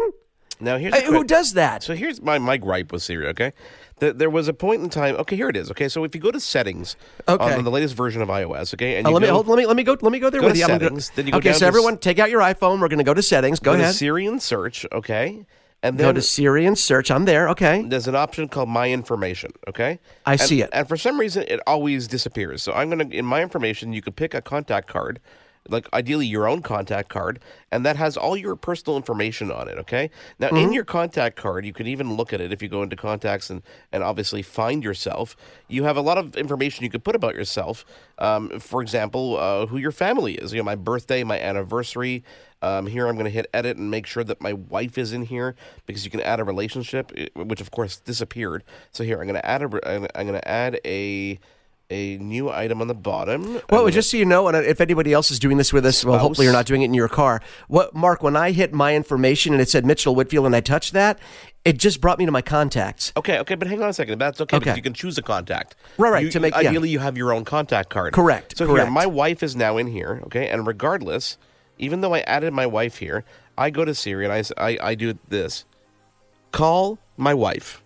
[0.60, 1.82] Now here's Uh, a who does that?
[1.84, 3.26] So here's my my gripe with Siri.
[3.30, 3.52] Okay,
[3.98, 5.16] there, there was a point in time.
[5.16, 5.72] Okay, here it is.
[5.72, 6.96] Okay, so if you go to settings
[7.28, 7.56] Okay.
[7.56, 9.76] on the latest version of iOS, okay, and Uh, let me hold, let me let
[9.76, 10.66] me go let me go there go with you.
[10.66, 12.80] Settings, then you go okay, so everyone, s- take out your iPhone.
[12.80, 13.58] We're going to go to settings.
[13.60, 13.96] Go, go to ahead.
[13.96, 14.86] Siri and search.
[14.92, 15.46] Okay,
[15.84, 17.10] and then, Go to Siri and search.
[17.12, 17.50] I'm there.
[17.50, 17.84] Okay.
[17.84, 19.52] there's an option called My Information.
[19.68, 20.70] Okay, I And- see it.
[20.74, 22.62] and for some reason it always disappears.
[22.64, 25.20] So I'm gonna in My Information, you could pick a contact card.
[25.70, 27.40] Like ideally your own contact card,
[27.72, 29.78] and that has all your personal information on it.
[29.78, 30.10] Okay.
[30.40, 30.58] Now Mm-hmm.
[30.58, 33.50] in your contact card, you can even look at it if you go into contacts
[33.50, 35.36] and and obviously find yourself.
[35.68, 37.86] You have a lot of information you could put about yourself.
[38.18, 40.52] Um, for example, uh, who your family is.
[40.52, 42.24] You know, my birthday, my anniversary.
[42.64, 45.24] Um, here I'm going to hit edit and make sure that my wife is in
[45.24, 45.56] here
[45.88, 48.64] because you can add a relationship, eh, which of course disappeared.
[48.92, 49.66] So here I'm going to add a
[50.20, 51.40] I'm going to add a
[51.92, 53.60] a new item on the bottom.
[53.70, 56.04] Well, I'm just so you know, and if anybody else is doing this with us,
[56.04, 56.22] well, Spouse.
[56.22, 57.42] hopefully you're not doing it in your car.
[57.68, 58.24] What, Marc?
[58.24, 61.20] When I hit my information and it said Mitchell Whitfield, and I touched that,
[61.66, 63.12] it just brought me to my contacts.
[63.18, 64.20] Okay, okay, but hang on a second.
[64.20, 64.64] That's okay, Okay.
[64.64, 65.76] because you can choose a contact.
[65.98, 66.70] Right, right, You- to make- yeah.
[66.70, 68.14] ideally, you have your own contact card.
[68.14, 68.86] Correct, So correct.
[68.86, 70.22] here, my wife is now in here.
[70.26, 71.38] Okay, and regardless,
[71.78, 73.26] even though I added my wife here,
[73.58, 75.66] I go to Siri and I I, I do this.
[76.52, 77.84] Call my wife.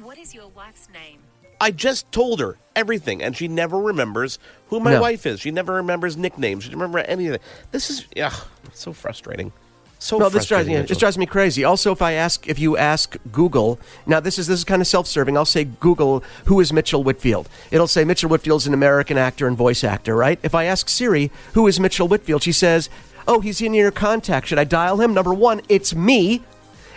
[0.00, 1.20] What is your wife's name?
[1.60, 4.38] I just told her everything, and she never remembers
[4.68, 5.00] who my No.
[5.00, 5.40] wife is.
[5.40, 6.64] She never remembers nicknames.
[6.64, 7.38] She doesn't remember anything.
[7.72, 8.44] This is it's
[8.74, 9.52] so frustrating.
[10.00, 10.82] So no, this drives frustrating.
[10.82, 10.86] me.
[10.86, 11.64] This drives me crazy.
[11.64, 14.86] Also, if I ask, if you ask Google, now this is this is kind of
[14.86, 15.36] self-serving.
[15.36, 17.48] I'll say Google, who is Mitchell Whitfield?
[17.72, 20.38] It'll say Mitchell Whitfield's an American actor and voice actor, right?
[20.44, 22.44] If I ask Siri, who is Mitchell Whitfield?
[22.44, 22.88] She says,
[23.26, 24.46] "Oh, he's in your contact.
[24.46, 26.42] Should I dial him?" Number one, it's me.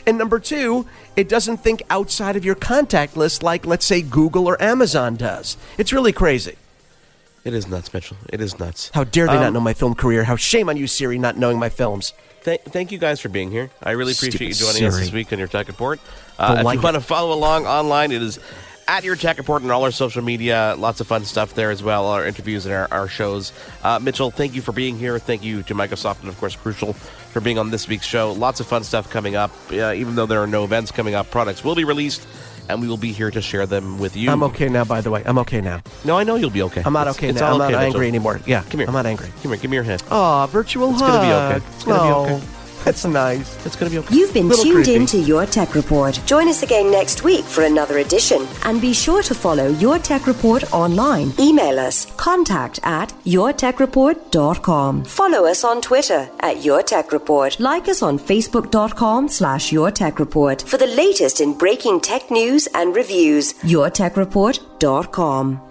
[0.05, 0.85] And number two,
[1.15, 5.57] it doesn't think outside of your contact list like, let's say, Google or Amazon does.
[5.77, 6.55] It's really crazy.
[7.43, 8.17] It is nuts, Mitchell.
[8.29, 8.91] It is nuts.
[8.93, 10.23] How dare they not Um, know my film career?
[10.23, 12.13] How shame on you, Siri, not knowing my films.
[12.43, 13.69] Th- thank you guys for being here.
[13.81, 15.99] I really appreciate you Stupid joining us this week on your tech report.
[16.37, 16.83] Uh, if like you it.
[16.83, 18.39] want to follow along online, it is
[18.91, 20.75] at your tech report and all our social media.
[20.77, 22.07] Lots of fun stuff there as well.
[22.07, 23.53] Our interviews and our, our shows.
[23.83, 25.17] Uh, Mitchell, thank you for being here.
[25.17, 26.91] Thank you to Microsoft and of course Crucial
[27.31, 28.33] for being on this week's show.
[28.33, 29.51] Lots of fun stuff coming up.
[29.71, 32.27] Uh, even though there are no events coming up, products will be released.
[32.69, 34.29] And we will be here to share them with you.
[34.29, 35.23] I'm okay now, by the way.
[35.25, 35.81] I'm okay now.
[36.05, 36.83] No, I know you'll be okay.
[36.85, 37.47] I'm not It's- okay it's now.
[37.55, 37.85] I'm okay, not Mitchell.
[37.85, 38.39] angry anymore.
[38.45, 38.87] Yeah, Come here.
[38.87, 39.27] I'm not angry.
[39.41, 39.59] Come here.
[39.61, 40.03] Give me your hand.
[40.11, 41.09] Aw, virtual It's hug.
[41.11, 41.65] gonna be okay.
[41.75, 42.45] It's gonna be okay.
[42.83, 43.63] That's nice.
[43.65, 44.15] It's going to be okay.
[44.15, 44.95] You've been tuned creepy.
[44.95, 46.19] in to Your Tech Report.
[46.25, 48.47] Join us again next week for another edition.
[48.63, 51.33] And be sure to follow Your Tech Report online.
[51.39, 55.05] Email us contact at yourtechreport.com.
[55.05, 57.59] Follow us on Twitter at Your Tech Report.
[57.59, 62.67] Like us on facebook.com slash Your Tech Report for the latest in breaking tech news
[62.73, 63.53] and reviews.
[63.61, 65.70] yourtechreport.com.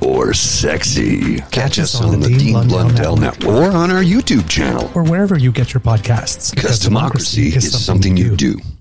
[0.00, 1.40] Or sexy.
[1.50, 4.90] Catch us on the Dean Blundell Network or on our YouTube channel.
[4.94, 6.54] Or wherever you get your podcasts.
[6.54, 8.58] Because democracy is something you do.